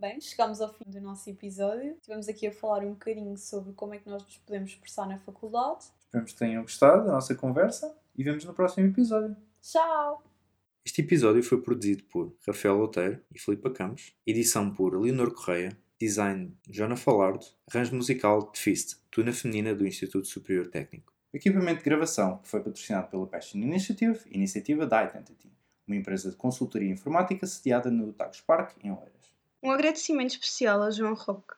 Bem, 0.04 0.20
chegamos 0.20 0.60
ao 0.60 0.70
fim 0.70 0.84
do 0.86 1.00
nosso 1.00 1.30
episódio. 1.30 1.92
Estivemos 1.92 2.28
aqui 2.28 2.46
a 2.46 2.52
falar 2.52 2.84
um 2.84 2.90
bocadinho 2.90 3.38
sobre 3.38 3.72
como 3.72 3.94
é 3.94 3.98
que 3.98 4.06
nós 4.06 4.22
nos 4.22 4.36
podemos 4.36 4.68
expressar 4.68 5.08
na 5.08 5.18
faculdade. 5.18 5.86
Esperamos 5.98 6.32
que 6.32 6.38
tenham 6.38 6.60
gostado 6.60 7.06
da 7.06 7.12
nossa 7.12 7.34
conversa 7.34 7.96
e 8.14 8.22
vemos 8.22 8.44
no 8.44 8.52
próximo 8.52 8.86
episódio. 8.86 9.34
Tchau! 9.62 10.22
Este 10.84 11.00
episódio 11.00 11.42
foi 11.42 11.58
produzido 11.62 12.04
por 12.04 12.36
Rafael 12.46 12.78
Outeiro 12.80 13.18
e 13.34 13.38
Filipe 13.38 13.70
Campos, 13.70 14.14
edição 14.26 14.70
por 14.70 14.94
Leonor 14.94 15.32
Correia, 15.32 15.74
design 15.98 16.54
Jona 16.68 16.96
Falardo, 16.96 17.46
arranjo 17.66 17.96
musical 17.96 18.52
de 18.52 18.60
Fist, 18.60 18.98
tuna 19.10 19.32
feminina 19.32 19.74
do 19.74 19.86
Instituto 19.86 20.28
Superior 20.28 20.66
Técnico. 20.66 21.14
O 21.32 21.36
equipamento 21.38 21.78
de 21.78 21.84
gravação 21.84 22.40
foi 22.42 22.60
patrocinado 22.60 23.08
pela 23.08 23.26
Passion 23.26 23.58
Initiative, 23.62 24.20
iniciativa 24.30 24.86
da 24.86 25.02
Identity, 25.02 25.50
uma 25.88 25.96
empresa 25.96 26.30
de 26.30 26.36
consultoria 26.36 26.92
informática 26.92 27.46
sediada 27.46 27.90
no 27.90 28.12
Tagus 28.12 28.42
Park, 28.42 28.76
em 28.84 28.90
Oeiras. 28.90 29.33
Um 29.64 29.70
agradecimento 29.70 30.32
especial 30.32 30.82
a 30.82 30.90
João 30.90 31.14
Roque. 31.14 31.54